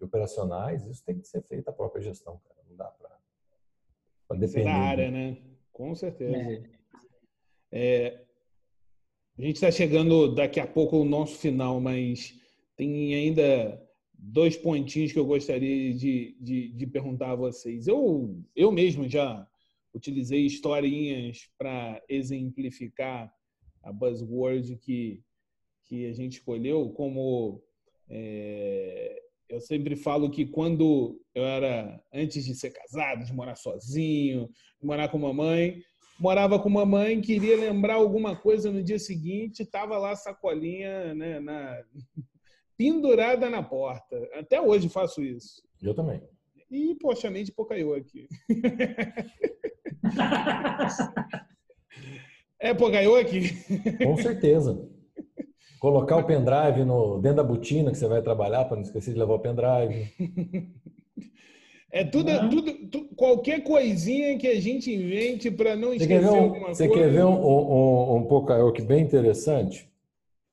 [0.00, 2.57] operacionais, isso tem que ser feito a própria gestão, cara.
[2.78, 2.94] Dá
[4.28, 4.64] para depender.
[4.64, 5.36] Da área, né?
[5.72, 6.36] Com certeza.
[6.36, 6.62] É.
[7.70, 8.24] É,
[9.36, 12.40] a gente está chegando daqui a pouco ao nosso final, mas
[12.76, 17.86] tem ainda dois pontinhos que eu gostaria de, de, de perguntar a vocês.
[17.86, 19.46] Eu, eu mesmo já
[19.92, 23.32] utilizei historinhas para exemplificar
[23.82, 25.22] a buzzword que,
[25.84, 27.62] que a gente escolheu, como
[28.08, 34.48] é, eu sempre falo que quando eu era, antes de ser casado, de morar sozinho,
[34.80, 35.82] de morar com mamãe,
[36.18, 41.40] morava com mamãe, queria lembrar alguma coisa no dia seguinte, estava lá a sacolinha né,
[41.40, 41.82] na,
[42.76, 44.28] pendurada na porta.
[44.34, 45.62] Até hoje faço isso.
[45.80, 46.20] Eu também.
[46.70, 48.28] E, poxa, mente pocaiô aqui.
[52.60, 53.44] é pocaiô aqui?
[54.04, 54.86] Com certeza.
[55.78, 59.18] Colocar o pendrive no, dentro da botina que você vai trabalhar para não esquecer de
[59.18, 60.12] levar o pendrive.
[61.90, 62.50] É tudo, uhum.
[62.50, 67.02] tudo, tudo, qualquer coisinha que a gente invente para não esquecer um, alguma você coisa.
[67.02, 69.90] Você quer ver um, um, um que bem interessante?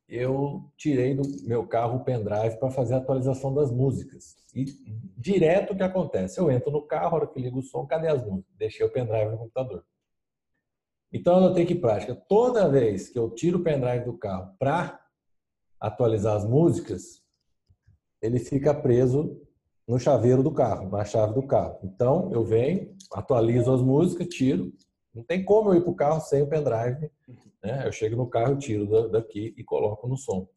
[0.08, 4.36] Eu tirei do meu carro o pendrive para fazer a atualização das músicas.
[4.56, 4.66] E
[5.18, 6.40] direto o que acontece?
[6.40, 8.56] Eu entro no carro, a hora que ligo o som, cadê as músicas?
[8.58, 9.84] Deixei o pendrive no computador.
[11.12, 12.16] Então eu tenho que prática.
[12.16, 15.05] Toda vez que eu tiro o pendrive do carro para
[15.80, 17.24] atualizar as músicas,
[18.22, 19.40] ele fica preso
[19.88, 21.80] no chaveiro do carro, na chave do carro.
[21.84, 24.74] Então, eu venho, atualizo as músicas, tiro.
[25.14, 27.10] Não tem como eu ir para o carro sem o pendrive.
[27.64, 27.86] Né?
[27.86, 30.48] Eu chego no carro, tiro daqui e coloco no som.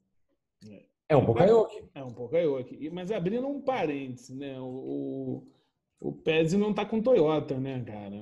[1.08, 1.84] É um aqui.
[1.94, 2.90] É um aqui.
[2.90, 4.60] Mas abrindo um parênteses, né?
[4.60, 5.42] O,
[6.00, 8.14] o, o Pez não está com Toyota, né, cara?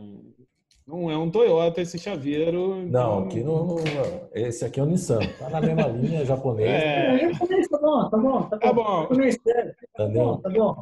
[0.86, 2.78] Não é um Toyota esse chaveiro.
[2.78, 3.20] Então...
[3.20, 3.76] Não, aqui não,
[4.32, 5.18] esse aqui é o Nissan.
[5.36, 6.70] Tá na mesma linha japonesa.
[6.70, 7.32] É,
[7.68, 8.58] tá bom, tá bom, tá bom.
[8.58, 9.08] Tá bom.
[9.96, 10.80] Tá bom, tá bom.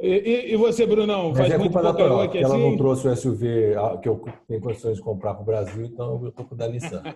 [0.00, 1.30] E, e, você, Brunão?
[1.30, 2.44] Mas faz é culpa da Toyota, que assim?
[2.44, 6.22] ela não trouxe o SUV que eu tenho condições de comprar para o Brasil, então
[6.22, 7.02] eu tô com o da Nissan.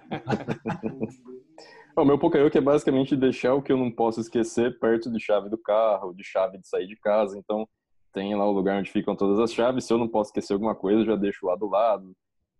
[1.95, 5.51] O meu Pocoyoke é basicamente deixar o que eu não posso esquecer perto de chave
[5.51, 7.39] do carro, de chave de sair de casa.
[7.39, 7.69] Então,
[8.13, 9.85] tem lá o lugar onde ficam todas as chaves.
[9.85, 12.15] Se eu não posso esquecer alguma coisa, já deixo lá do lado,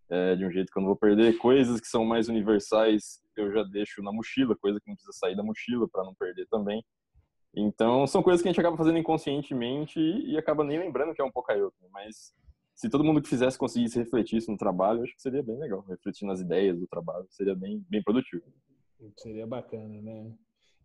[0.09, 1.37] é, de um jeito que eu não vou perder.
[1.37, 5.35] Coisas que são mais universais, eu já deixo na mochila, coisa que não precisa sair
[5.35, 6.83] da mochila para não perder também.
[7.55, 11.25] Então, são coisas que a gente acaba fazendo inconscientemente e, acaba nem lembrando que é
[11.25, 11.77] um Pocayoke.
[11.91, 12.33] Mas
[12.73, 15.81] se todo mundo que fizesse conseguisse refletir isso no trabalho, acho que seria bem legal.
[15.87, 18.43] Refletir nas ideias do trabalho, seria bem, bem produtivo.
[19.17, 20.33] Seria bacana, né?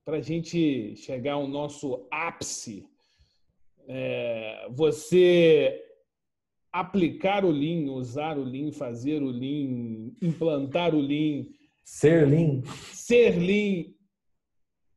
[0.04, 2.86] Para a gente chegar ao nosso ápice
[3.88, 5.82] é, você
[6.70, 11.46] aplicar o Lean, usar o Lean, fazer o Lean, implantar o Lean.
[11.82, 12.62] Ser Lean.
[12.92, 13.86] Ser Lean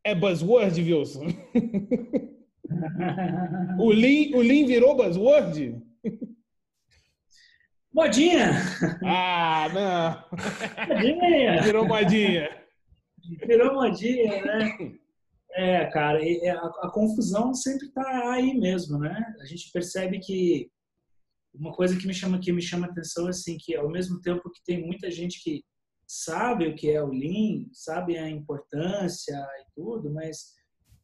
[0.04, 1.28] é buzzword, Wilson?
[3.80, 5.82] o, lean, o Lean virou buzzword?
[7.94, 8.52] Modinha!
[9.04, 10.24] Ah, não!
[10.88, 11.62] Modinha!
[11.62, 12.50] Virou modinha!
[13.46, 14.78] Virou modinha, né?
[15.54, 19.22] É, cara, a, a confusão sempre está aí mesmo, né?
[19.42, 20.70] A gente percebe que
[21.54, 24.50] uma coisa que me chama que me chama atenção é assim que ao mesmo tempo
[24.50, 25.64] que tem muita gente que
[26.08, 30.54] sabe o que é o Lean, sabe a importância e tudo, mas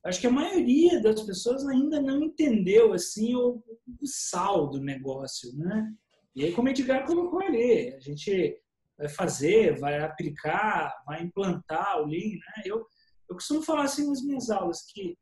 [0.03, 3.63] acho que a maioria das pessoas ainda não entendeu assim o,
[4.01, 5.93] o sal do negócio, né?
[6.35, 8.61] E aí, como o Edgar colocou ali, a gente
[8.97, 12.63] vai fazer, vai aplicar, vai implantar o Lean, né?
[12.65, 12.85] Eu,
[13.29, 15.17] eu costumo falar assim nas minhas aulas que,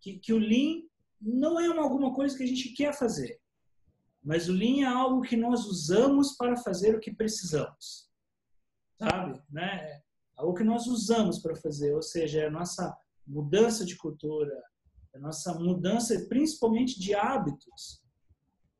[0.00, 0.82] que, que o Lean
[1.20, 3.40] não é uma, alguma coisa que a gente quer fazer,
[4.22, 8.08] mas o Lean é algo que nós usamos para fazer o que precisamos,
[8.98, 9.40] sabe?
[9.50, 9.64] Né?
[9.64, 10.02] É
[10.36, 12.96] algo que nós usamos para fazer, ou seja, é a nossa
[13.26, 14.62] mudança de cultura,
[15.14, 18.02] a nossa mudança principalmente de hábitos.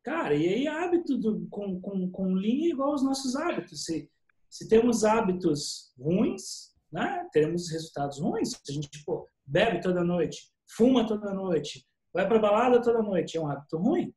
[0.02, 3.84] Cara, e aí hábito do, com, com, com linha é igual aos nossos hábitos.
[3.84, 4.10] Se,
[4.48, 8.50] se temos hábitos ruins, né, teremos resultados ruins.
[8.50, 13.36] Se a gente pô, bebe toda noite, fuma toda noite, vai para balada toda noite,
[13.36, 14.12] é um hábito ruim.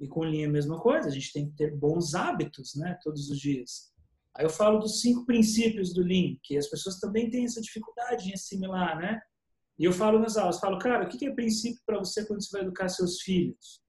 [0.00, 2.98] E com linha é a mesma coisa, a gente tem que ter bons hábitos né,
[3.02, 3.92] todos os dias.
[4.36, 8.28] Aí eu falo dos cinco princípios do Lean, que as pessoas também têm essa dificuldade
[8.28, 9.20] em assimilar, né?
[9.78, 12.50] E eu falo nas aulas, falo, cara, o que é princípio para você quando você
[12.50, 13.80] vai educar seus filhos?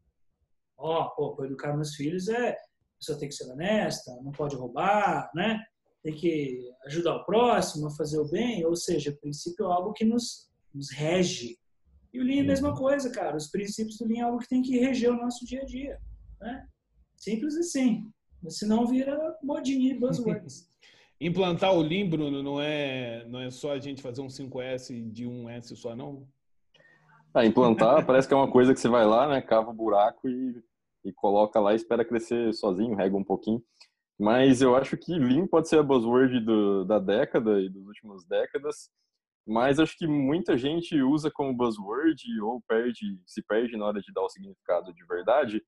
[0.77, 4.55] Ó, oh, para educar meus filhos é a pessoa tem que ser honesta, não pode
[4.55, 5.59] roubar, né?
[6.05, 10.05] Tem que ajudar o próximo, fazer o bem, ou seja, o princípio é algo que
[10.05, 11.57] nos, nos rege.
[12.13, 12.75] E o Lean é a mesma uhum.
[12.75, 13.35] coisa, cara.
[13.35, 15.99] Os princípios do Lean é algo que tem que reger o nosso dia a dia,
[16.39, 16.67] né?
[17.15, 18.07] Simples assim.
[18.49, 20.69] Senão vira modinha e buzzwords.
[21.19, 25.25] Implantar o Lean, Bruno, não é, não é só a gente fazer um 5S de
[25.25, 26.27] um S só, não?
[27.33, 29.75] Ah, implantar parece que é uma coisa que você vai lá, né, cava o um
[29.75, 30.61] buraco e,
[31.03, 33.59] e coloca lá e espera crescer sozinho, rega um pouquinho.
[34.17, 38.25] Mas eu acho que Lean pode ser a buzzword do, da década e das últimas
[38.25, 38.89] décadas,
[39.45, 44.11] mas acho que muita gente usa como buzzword ou perde, se perde na hora de
[44.13, 45.61] dar o significado de verdade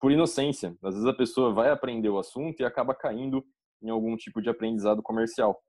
[0.00, 0.76] por inocência.
[0.82, 3.42] Às vezes a pessoa vai aprender o assunto e acaba caindo
[3.80, 5.62] em algum tipo de aprendizado comercial.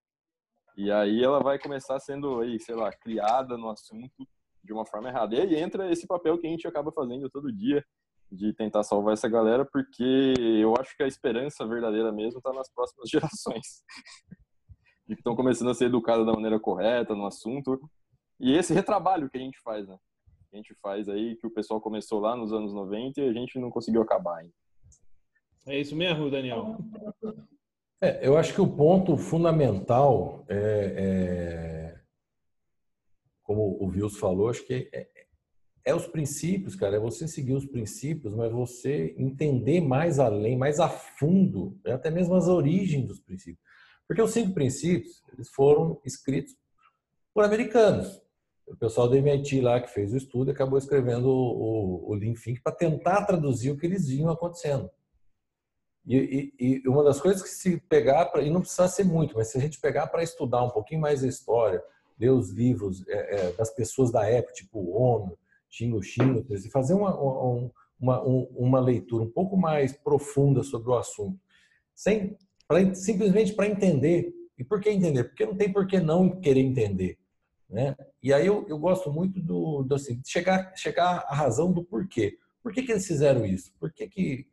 [0.76, 4.28] E aí ela vai começar sendo, aí, sei lá, criada no assunto
[4.64, 5.36] de uma forma errada.
[5.36, 7.86] E aí entra esse papel que a gente acaba fazendo todo dia
[8.34, 12.70] de tentar salvar essa galera, porque eu acho que a esperança verdadeira mesmo está nas
[12.74, 13.84] próximas gerações.
[15.06, 17.80] que estão começando a ser educadas da maneira correta no assunto.
[18.40, 19.98] E esse retrabalho que a gente faz, né?
[20.52, 23.58] a gente faz aí, que o pessoal começou lá nos anos 90 e a gente
[23.60, 24.54] não conseguiu acabar ainda.
[25.68, 26.78] É isso mesmo, Daniel?
[28.02, 32.02] É, eu acho que o ponto fundamental é, é
[33.44, 35.08] como o Vils falou, acho que é,
[35.86, 36.96] é, os princípios, cara.
[36.96, 42.10] É você seguir os princípios, mas você entender mais além, mais a fundo, né, até
[42.10, 43.64] mesmo as origens dos princípios.
[44.08, 46.56] Porque os cinco princípios eles foram escritos
[47.34, 48.22] por americanos.
[48.66, 52.34] O pessoal do MIT lá que fez o estudo acabou escrevendo o, o, o Lean
[52.34, 54.90] Think para tentar traduzir o que eles viam acontecendo.
[56.06, 59.36] E, e, e, uma das coisas que se pegar, pra, e não precisa ser muito,
[59.36, 61.82] mas se a gente pegar para estudar um pouquinho mais a história,
[62.20, 64.80] ler os livros é, é, das pessoas da época, tipo
[65.74, 67.20] Xingo Xingo, e fazer uma,
[68.00, 71.40] uma, uma, leitura um pouco mais profunda sobre o assunto,
[71.96, 74.32] sem, pra, simplesmente para entender.
[74.56, 75.24] E por que entender?
[75.24, 77.18] Porque não tem por que não querer entender.
[77.68, 77.96] Né?
[78.22, 82.38] E aí eu, eu gosto muito do, do assim, chegar, chegar à razão do porquê.
[82.62, 83.74] Por que, que eles fizeram isso?
[83.80, 84.48] Por que, que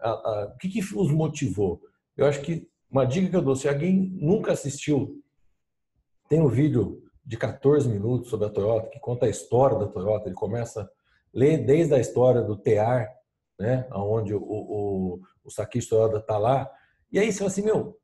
[0.00, 1.80] a, a, o que, que os motivou?
[2.16, 5.22] Eu acho que uma dica que eu dou, se alguém nunca assistiu,
[6.28, 10.28] tem um vídeo de 14 minutos sobre a Toyota que conta a história da Toyota.
[10.28, 10.88] Ele começa a
[11.32, 13.08] ler desde a história do TR,
[13.58, 16.70] né, onde o, o, o Sakis Toyota está lá.
[17.10, 17.98] E aí você fala assim, meu,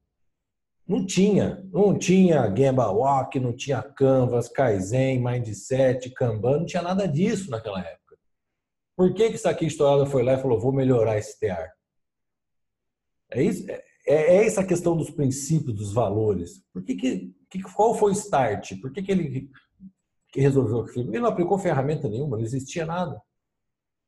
[0.87, 7.07] não tinha, não tinha Gemba Walk, não tinha Canvas, Kaizen, Mindset, Kanban, não tinha nada
[7.07, 8.17] disso naquela época.
[8.97, 11.71] Por que que Sakis Toyota foi lá e falou, vou melhorar esse TR?
[13.31, 16.65] É, isso, é, é, é essa questão dos princípios, dos valores.
[16.73, 18.81] Por que, que, qual foi o start?
[18.81, 19.49] Por que, que ele
[20.35, 21.11] resolveu aquilo?
[21.11, 23.23] Ele não aplicou ferramenta nenhuma, não existia nada,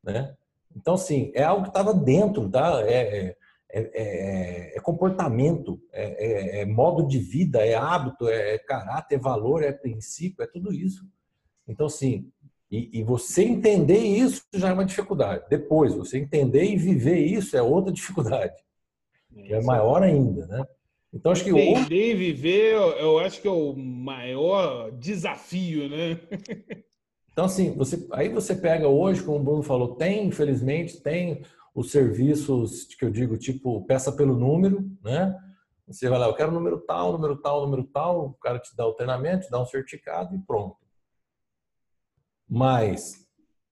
[0.03, 0.35] né?
[0.75, 2.81] Então, assim, é algo que estava dentro, tá?
[2.85, 3.35] É,
[3.71, 9.71] é, é, é comportamento, é, modo de vida, é hábito, é caráter, é valor, é
[9.71, 11.07] princípio, é tudo isso.
[11.67, 12.29] Então, assim,
[12.69, 15.45] e, e, você entender isso já é uma dificuldade.
[15.49, 18.53] Depois, você entender e viver isso é outra dificuldade
[19.33, 20.63] que é maior ainda, né?
[21.13, 26.19] Então acho que entender e viver, eu acho que é o maior desafio, né?
[27.31, 31.91] Então assim, você aí você pega hoje, como o Bruno falou, tem, infelizmente, tem os
[31.91, 35.35] serviços que eu digo tipo peça pelo número, né?
[35.87, 38.85] Você vai lá, eu quero número tal, número tal, número tal, o cara te dá
[38.85, 40.77] o treinamento, te dá um certificado e pronto.
[42.47, 43.27] Mas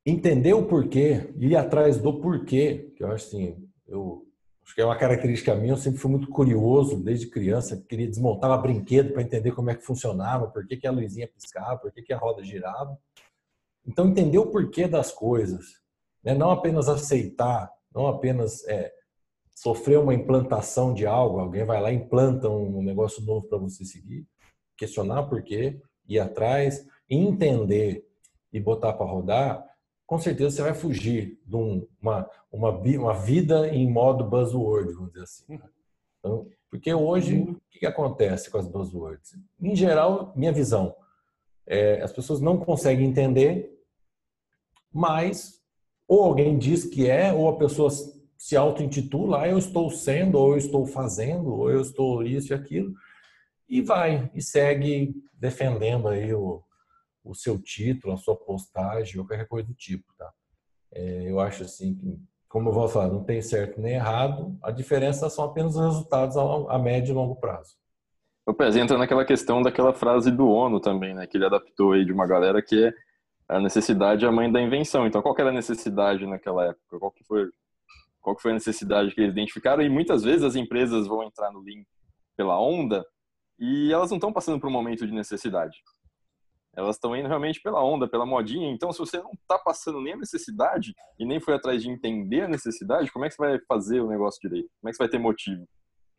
[0.06, 4.28] entender o porquê, ir atrás do porquê, que eu acho assim, eu
[4.72, 8.58] acho que é uma característica minha, eu sempre fui muito curioso desde criança, queria desmontar
[8.58, 11.92] um brinquedo para entender como é que funcionava, por que, que a luzinha piscava, por
[11.92, 12.98] que, que a roda girava.
[13.86, 15.82] Então, entender o porquê das coisas,
[16.24, 16.34] né?
[16.34, 18.94] não apenas aceitar, não apenas é,
[19.54, 23.84] sofrer uma implantação de algo, alguém vai lá e implanta um negócio novo para você
[23.84, 24.26] seguir,
[24.78, 28.08] questionar por quê, ir atrás, entender
[28.54, 29.66] e botar para rodar,
[30.12, 35.24] com certeza você vai fugir de uma, uma, uma vida em modo buzzword, vamos dizer
[35.24, 35.54] assim.
[35.58, 35.70] Né?
[36.20, 39.40] Então, porque hoje, o que acontece com as buzzwords?
[39.62, 40.94] Em geral, minha visão,
[41.66, 43.74] é, as pessoas não conseguem entender,
[44.92, 45.62] mas
[46.06, 47.90] ou alguém diz que é, ou a pessoa
[48.38, 52.54] se auto-intitula, ah, eu estou sendo, ou eu estou fazendo, ou eu estou isso e
[52.54, 52.94] aquilo,
[53.70, 56.62] e vai, e segue defendendo aí o,
[57.24, 60.32] o seu título, a sua postagem ou qualquer coisa do tipo, tá?
[60.94, 62.20] É, eu acho assim que,
[62.50, 66.36] como eu vou falar, não tem certo nem errado, a diferença são apenas os resultados
[66.36, 66.44] a,
[66.76, 67.76] a médio e longo prazo.
[68.46, 72.04] O Pez entra naquela questão daquela frase do ONU também, né, que ele adaptou aí
[72.04, 72.94] de uma galera que é
[73.52, 75.06] a necessidade é a mãe da invenção.
[75.06, 76.98] Então, qual era a necessidade naquela época?
[76.98, 77.50] Qual que foi,
[78.22, 79.84] qual que foi a necessidade que eles identificaram?
[79.84, 81.84] E muitas vezes as empresas vão entrar no Lean
[82.38, 83.06] pela onda
[83.60, 85.78] e elas não estão passando por um momento de necessidade.
[86.74, 88.72] Elas estão indo realmente pela onda, pela modinha.
[88.72, 92.42] Então, se você não está passando nem a necessidade e nem foi atrás de entender
[92.44, 94.70] a necessidade, como é que você vai fazer o negócio direito?
[94.80, 95.68] Como é que você vai ter motivo?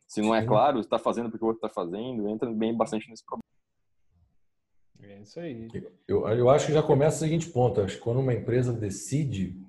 [0.07, 3.25] Se não é claro, está fazendo porque o outro está fazendo, entra bem bastante nesse
[3.25, 3.43] problema.
[5.01, 5.67] É isso aí.
[6.07, 7.81] Eu, eu acho que já começa o seguinte ponto.
[7.81, 9.59] acho que quando uma empresa decide.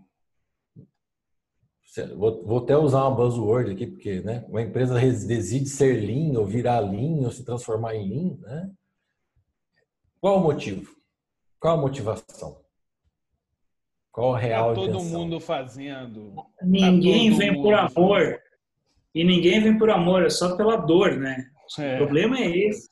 [2.16, 6.44] Vou, vou até usar uma buzzword aqui, porque né, uma empresa decide ser lean, ou
[6.44, 8.70] virar lean, ou se transformar em lean, né?
[10.24, 10.90] Qual o motivo?
[11.60, 12.58] Qual a motivação?
[14.10, 15.18] Qual a real tá todo intenção?
[15.20, 16.34] mundo fazendo.
[16.62, 18.22] Ninguém tá vem mundo por amor.
[18.22, 18.40] Fazendo.
[19.14, 21.44] E ninguém vem por amor, é só pela dor, né?
[21.78, 21.96] É.
[21.96, 22.88] O problema é esse.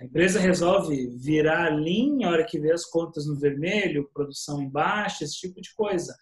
[0.00, 4.68] A empresa resolve virar linha a hora que vê as contas no vermelho, produção em
[4.68, 6.12] baixa, esse tipo de coisa.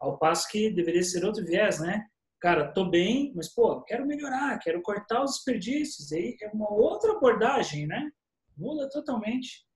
[0.00, 2.04] Ao passo que deveria ser outro viés, né?
[2.40, 6.10] Cara, tô bem, mas pô, quero melhorar, quero cortar os desperdícios.
[6.10, 8.10] Aí é uma outra abordagem, né?
[8.56, 9.69] Muda totalmente.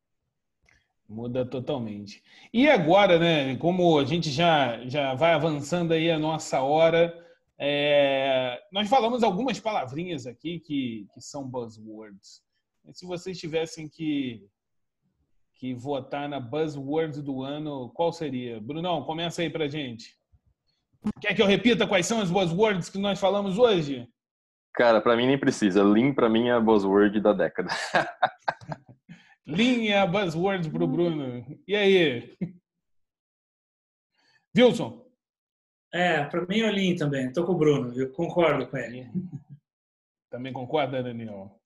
[1.09, 2.23] Muda totalmente.
[2.53, 7.15] E agora, né, como a gente já, já vai avançando aí a nossa hora,
[7.59, 12.43] é, nós falamos algumas palavrinhas aqui que, que são buzzwords.
[12.93, 14.47] Se vocês tivessem que,
[15.55, 18.61] que votar na buzzword do ano, qual seria?
[18.61, 20.17] Brunão, começa aí pra gente.
[21.21, 24.09] Quer que eu repita quais são as buzzwords que nós falamos hoje?
[24.75, 25.83] Cara, para mim nem precisa.
[25.83, 27.71] Lean para mim é a buzzword da década.
[29.47, 31.45] Linha buzzwords para o Bruno.
[31.66, 32.36] E aí?
[34.57, 35.05] Wilson?
[35.92, 37.26] É, para mim é o Lean também.
[37.26, 39.09] Estou com o Bruno, eu concordo com ele.
[40.30, 41.61] Também concorda, Daniel?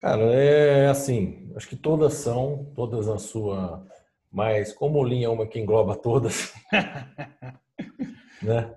[0.00, 3.86] Cara, é assim, acho que todas são, todas na sua.
[4.30, 6.52] Mas como o Lean é uma que engloba todas,
[8.42, 8.74] né?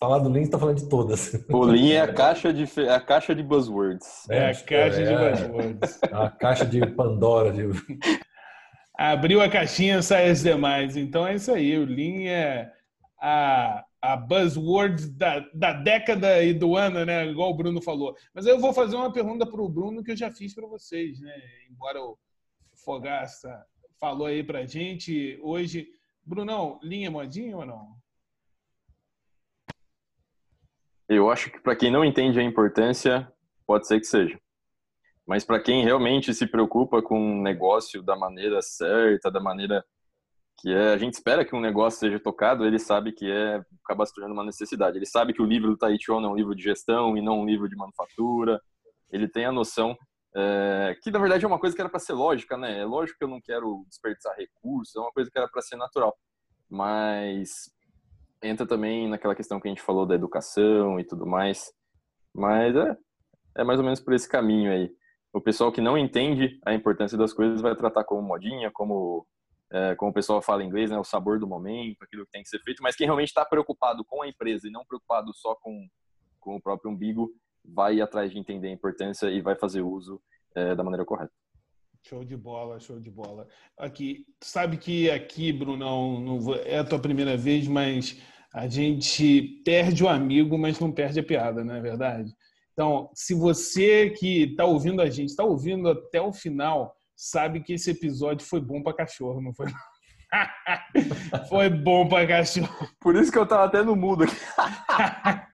[0.00, 1.32] Falar do Lean, está falando de todas.
[1.50, 4.30] O Lean é a caixa de, é a caixa de buzzwords.
[4.30, 6.00] É, a caixa é, de buzzwords.
[6.04, 7.52] A caixa de Pandora.
[7.52, 7.64] De...
[8.96, 10.96] Abriu a caixinha, sai as demais.
[10.96, 11.76] Então é isso aí.
[11.76, 12.72] O Lean é
[13.20, 17.26] a, a buzzword da, da década e do ano, né?
[17.26, 18.14] Igual o Bruno falou.
[18.32, 21.20] Mas eu vou fazer uma pergunta para o Bruno que eu já fiz para vocês,
[21.20, 21.34] né?
[21.68, 22.16] Embora o
[22.84, 23.66] Fogaça
[23.98, 25.88] falou aí para gente hoje.
[26.24, 27.97] Brunão, linha modinha ou não?
[31.08, 33.32] Eu acho que para quem não entende a importância,
[33.66, 34.38] pode ser que seja.
[35.26, 39.84] Mas para quem realmente se preocupa com o negócio da maneira certa, da maneira
[40.58, 44.04] que é, a gente espera que um negócio seja tocado, ele sabe que é acaba
[44.04, 44.98] se tornando uma necessidade.
[44.98, 47.46] Ele sabe que o livro do Taichon é um livro de gestão e não um
[47.46, 48.60] livro de manufatura.
[49.10, 49.96] Ele tem a noção
[50.36, 52.80] é, que na verdade é uma coisa que era para ser lógica, né?
[52.80, 55.76] É lógico que eu não quero desperdiçar recursos, é uma coisa que era para ser
[55.76, 56.18] natural.
[56.68, 57.70] Mas
[58.42, 61.72] entra também naquela questão que a gente falou da educação e tudo mais.
[62.34, 62.96] Mas é,
[63.56, 64.90] é mais ou menos por esse caminho aí.
[65.32, 69.26] O pessoal que não entende a importância das coisas vai tratar como modinha, como,
[69.70, 72.42] é, como o pessoal fala em inglês, né, o sabor do momento, aquilo que tem
[72.42, 72.82] que ser feito.
[72.82, 75.86] Mas quem realmente está preocupado com a empresa e não preocupado só com,
[76.40, 77.30] com o próprio umbigo,
[77.64, 80.20] vai atrás de entender a importância e vai fazer uso
[80.54, 81.32] é, da maneira correta.
[82.08, 83.46] Show de bola, show de bola.
[83.76, 88.18] Aqui, sabe que aqui, Brunão, não é a tua primeira vez, mas
[88.54, 92.32] a gente perde o amigo, mas não perde a piada, não é verdade?
[92.72, 97.74] Então, se você que está ouvindo a gente, está ouvindo até o final, sabe que
[97.74, 99.66] esse episódio foi bom para cachorro, não foi?
[101.48, 102.88] Foi bom pra cachorro.
[103.00, 104.36] Por isso que eu tava até no mudo aqui.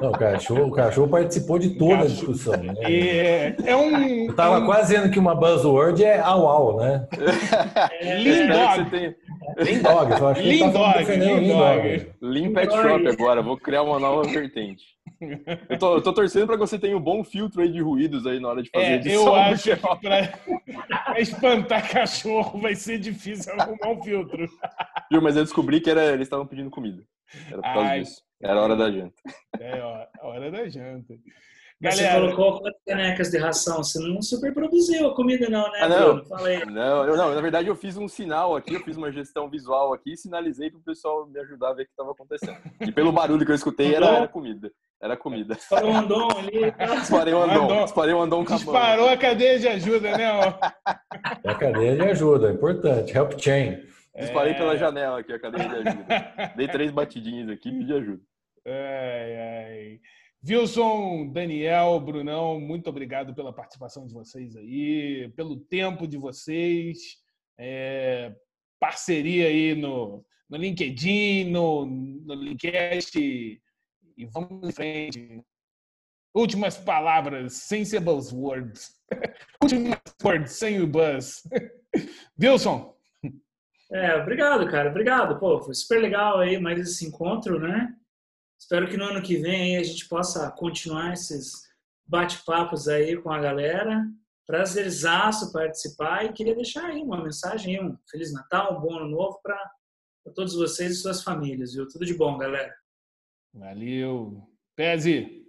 [0.00, 2.56] Não, o cachorro, o cachorro participou de toda a discussão.
[2.56, 2.74] Né?
[2.82, 4.26] É, é um.
[4.26, 4.66] Eu tava um...
[4.66, 7.06] quase dizendo que uma buzzword é au au, né?
[8.00, 9.16] É, Lean Dog.
[9.58, 10.20] Lean Dog.
[10.20, 11.04] Eu acho Lean tá Dog.
[11.04, 12.12] Lean Dog.
[12.20, 13.42] Lean Pet Shop agora.
[13.42, 14.84] Vou criar uma nova vertente.
[15.68, 18.26] Eu tô, eu tô torcendo para que você tenha um bom filtro aí de ruídos
[18.26, 19.26] aí na hora de fazer é, edição.
[19.26, 24.48] Eu acho que para espantar cachorro vai ser difícil arrumar um filtro.
[25.10, 27.02] Viu, mas eu descobri que era, eles estavam pedindo comida.
[27.48, 28.22] Era por causa Ai, disso.
[28.42, 29.14] Era hora da janta.
[29.58, 31.14] É, ó, hora da janta.
[31.82, 33.82] Galera, você colocou quantas canecas de ração?
[33.82, 35.78] Você não super produziu a comida, não, né?
[35.80, 36.24] Ah, não.
[36.26, 36.62] Falei.
[36.66, 39.94] Não, eu, não, na verdade eu fiz um sinal aqui, eu fiz uma gestão visual
[39.94, 42.58] aqui e sinalizei para o pessoal me ajudar a ver o que estava acontecendo.
[42.80, 44.70] E pelo barulho que eu escutei, era, era comida.
[45.02, 45.54] Era comida.
[45.54, 46.70] Disparou um andom ali.
[46.76, 46.96] Tá?
[46.96, 47.84] Disparei um andom.
[47.84, 50.24] Disparei um andom Disparou a cadeia de ajuda, né?
[51.42, 53.16] É a cadeia de ajuda, é importante.
[53.16, 53.78] Help chain.
[54.14, 54.56] Disparei é...
[54.58, 56.52] pela janela aqui a cadeia de ajuda.
[56.56, 58.20] Dei três batidinhas aqui e pedi ajuda.
[58.66, 60.00] Ai, ai.
[60.46, 67.18] Wilson, Daniel, Brunão, muito obrigado pela participação de vocês aí, pelo tempo de vocês,
[67.58, 68.34] é,
[68.78, 75.44] parceria aí no, no LinkedIn, no, no Linkcast, e vamos em frente.
[76.34, 78.92] Últimas palavras, sem ser buzzwords.
[79.62, 81.42] Últimas words, sem o buzz.
[82.40, 82.96] Wilson.
[83.92, 85.38] É, obrigado, cara, obrigado.
[85.38, 87.94] Pô, foi super legal aí mais esse encontro, né?
[88.60, 91.66] Espero que no ano que vem a gente possa continuar esses
[92.06, 94.06] bate-papos aí com a galera.
[94.46, 99.40] Prazerzaço participar e queria deixar aí uma mensagem, um Feliz Natal, um bom ano novo
[99.42, 99.58] para
[100.34, 101.88] todos vocês e suas famílias, viu?
[101.88, 102.72] Tudo de bom, galera.
[103.54, 104.46] Valeu.
[104.76, 105.46] Pese.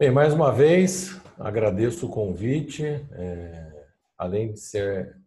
[0.00, 2.84] Bem, mais uma vez, agradeço o convite.
[2.84, 3.86] É,
[4.16, 5.20] além de ser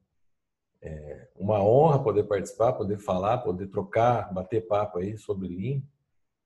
[0.82, 5.84] é, uma honra poder participar, poder falar, poder trocar, bater papo aí sobre Lean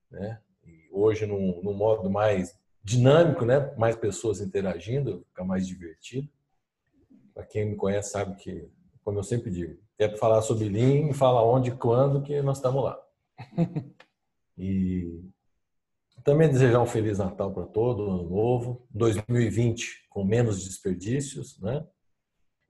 [0.10, 0.40] né?
[0.66, 3.74] E hoje num, num modo mais dinâmico, né?
[3.78, 6.30] Mais pessoas interagindo, fica mais divertido.
[7.34, 8.70] Para quem me conhece sabe que,
[9.04, 13.00] como eu sempre digo, quer falar sobre Lean, fala onde, quando, que nós estamos lá.
[14.60, 15.24] E
[16.24, 21.86] também desejar um feliz Natal para todo, ano novo, 2020 com menos desperdícios, né?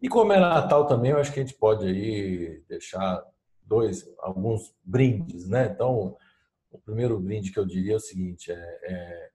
[0.02, 3.24] E como é Natal também, eu acho que a gente pode aí deixar
[3.64, 5.72] dois, alguns brindes, né?
[5.74, 6.16] Então,
[6.72, 9.30] o primeiro brinde que eu diria é o seguinte: é, é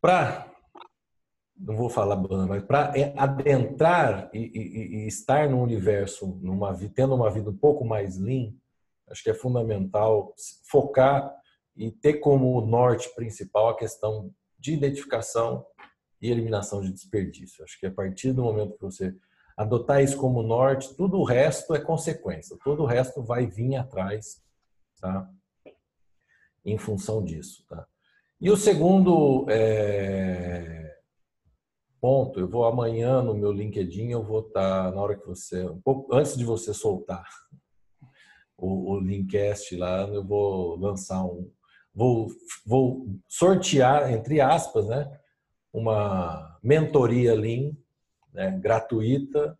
[0.00, 0.52] para
[1.62, 7.30] não vou falar mas para adentrar e, e, e, estar no universo, numa tendo uma
[7.30, 8.52] vida um pouco mais lean,
[9.08, 10.34] acho que é fundamental
[10.68, 11.32] focar
[11.76, 15.64] e ter como norte principal a questão de identificação
[16.20, 17.62] e eliminação de desperdício.
[17.64, 19.14] Acho que a partir do momento que você
[19.56, 24.42] adotar isso como norte, tudo o resto é consequência, todo o resto vai vir atrás
[25.02, 25.28] tá?
[26.64, 27.64] em função disso.
[27.68, 27.86] Tá?
[28.40, 30.96] E o segundo é,
[32.00, 35.64] ponto, eu vou amanhã no meu LinkedIn, eu vou estar, tá, na hora que você,
[35.66, 37.26] um pouco antes de você soltar
[38.56, 41.50] o, o Linkcast lá, eu vou lançar um,
[41.94, 42.28] vou,
[42.64, 45.18] vou sortear, entre aspas, né,
[45.72, 47.72] uma mentoria Lean
[48.32, 49.58] né, gratuita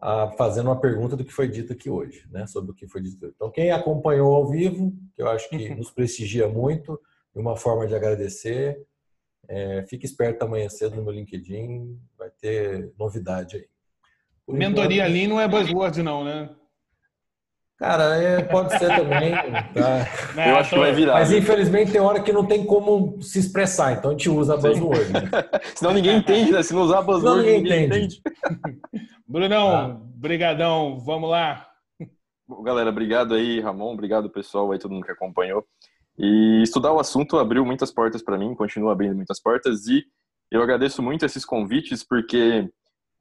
[0.00, 2.46] a, fazendo uma pergunta do que foi dito aqui hoje, né?
[2.46, 3.26] Sobre o que foi dito.
[3.26, 5.76] Então, quem acompanhou ao vivo, que eu acho que uhum.
[5.76, 7.00] nos prestigia muito,
[7.34, 8.80] e uma forma de agradecer,
[9.46, 13.66] é, fique esperto amanhã cedo no meu LinkedIn, vai ter novidade aí.
[14.46, 15.10] Por Mentoria enquanto...
[15.10, 16.50] ali não é buzzword, não, né?
[17.80, 19.32] Cara, é, pode ser também.
[19.32, 20.06] Tá?
[20.36, 21.14] Não, eu acho que vai virar.
[21.14, 24.56] Mas infelizmente tem hora que não tem como se expressar, então a gente usa a
[24.58, 25.10] buzzword.
[25.10, 25.20] Né?
[25.74, 26.62] Senão ninguém entende, né?
[26.62, 28.22] Se não usar a buzzword, não, ninguém, ninguém entende.
[28.22, 29.10] entende.
[29.26, 29.96] Brunão, ah.
[30.14, 31.66] brigadão, vamos lá.
[32.46, 35.64] Bom, galera, obrigado aí, Ramon, obrigado pessoal aí, todo mundo que acompanhou.
[36.18, 40.04] E estudar o assunto abriu muitas portas para mim, continua abrindo muitas portas e
[40.50, 42.68] eu agradeço muito esses convites porque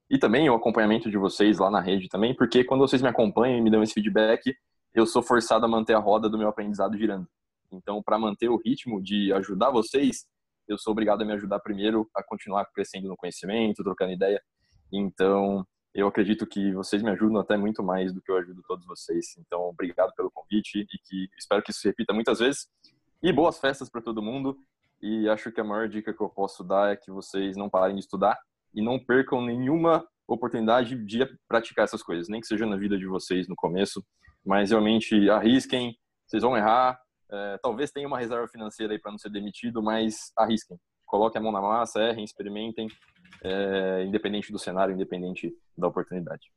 [0.10, 3.58] e também o acompanhamento de vocês lá na rede também, porque quando vocês me acompanham
[3.58, 4.56] e me dão esse feedback,
[4.94, 7.28] eu sou forçado a manter a roda do meu aprendizado girando.
[7.72, 10.26] Então, para manter o ritmo de ajudar vocês,
[10.68, 14.42] eu sou obrigado a me ajudar primeiro a continuar crescendo no conhecimento, trocando ideia.
[14.92, 15.64] Então,
[15.94, 19.38] eu acredito que vocês me ajudam até muito mais do que eu ajudo todos vocês.
[19.38, 22.68] Então, obrigado pelo convite e que espero que isso se repita muitas vezes.
[23.22, 24.58] E boas festas para todo mundo.
[25.02, 27.96] E acho que a maior dica que eu posso dar é que vocês não parem
[27.96, 28.40] de estudar
[28.74, 33.08] e não percam nenhuma oportunidade de praticar essas coisas, nem que seja na vida de
[33.08, 34.04] vocês no começo,
[34.46, 35.96] mas realmente arrisquem,
[36.28, 37.00] vocês vão errar,
[37.32, 41.44] é, talvez tenha uma reserva financeira aí para não ser demitido, mas arrisquem, coloquem a
[41.44, 42.88] mão na massa, errem, experimentem
[43.44, 46.52] é, independente do cenário, independente da oportunidade.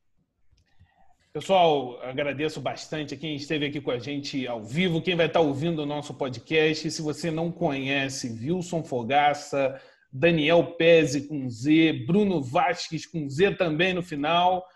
[1.32, 5.40] Pessoal, agradeço bastante a quem esteve aqui com a gente ao vivo, quem vai estar
[5.40, 6.90] ouvindo o nosso podcast.
[6.90, 9.80] Se você não conhece, Wilson Fogaça,
[10.12, 14.66] Daniel Pese com Z, Bruno Vasques com Z também no final.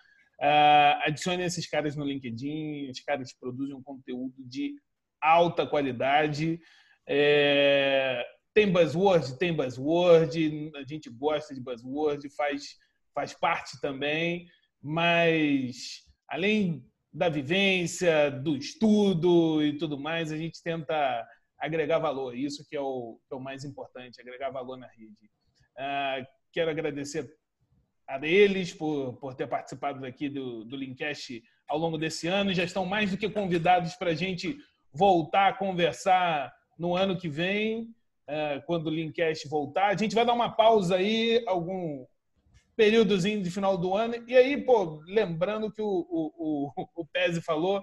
[0.41, 4.75] Uh, adicione esses caras no LinkedIn, os caras produzem um conteúdo de
[5.21, 6.61] alta qualidade.
[7.07, 12.77] É, tem buzzword, tem buzzword, a gente gosta de buzzword, faz,
[13.15, 14.47] faz parte também,
[14.83, 21.27] mas além da vivência, do estudo e tudo mais, a gente tenta
[21.59, 22.37] agregar valor.
[22.37, 25.31] Isso que é o, que é o mais importante, agregar valor na rede.
[25.77, 27.29] Uh, quero agradecer
[28.09, 32.55] a eles por, por ter participado aqui do, do Linkcast ao longo desse ano.
[32.55, 34.57] Já estão mais do que convidados para a gente
[34.93, 37.83] voltar a conversar no ano que vem,
[38.29, 39.89] uh, quando o Linkcast voltar.
[39.89, 42.07] A gente vai dar uma pausa aí, algum
[42.77, 44.15] períodozinho de final do ano.
[44.29, 47.83] E aí, pô, lembrando que o, o, o, o Pese falou,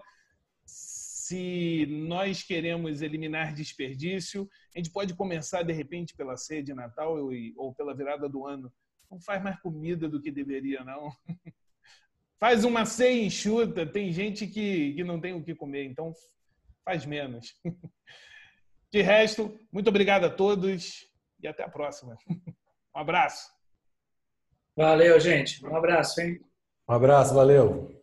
[1.33, 7.17] se nós queremos eliminar desperdício, a gente pode começar, de repente, pela ceia de Natal
[7.57, 8.71] ou pela virada do ano.
[9.09, 11.11] Não faz mais comida do que deveria, não.
[12.39, 13.85] Faz uma ceia enxuta.
[13.85, 16.11] Tem gente que, que não tem o que comer, então
[16.83, 17.55] faz menos.
[18.91, 21.09] De resto, muito obrigado a todos
[21.41, 22.15] e até a próxima.
[22.95, 23.51] Um abraço.
[24.77, 25.65] Valeu, gente.
[25.65, 26.39] Um abraço, hein?
[26.87, 28.02] Um abraço, valeu.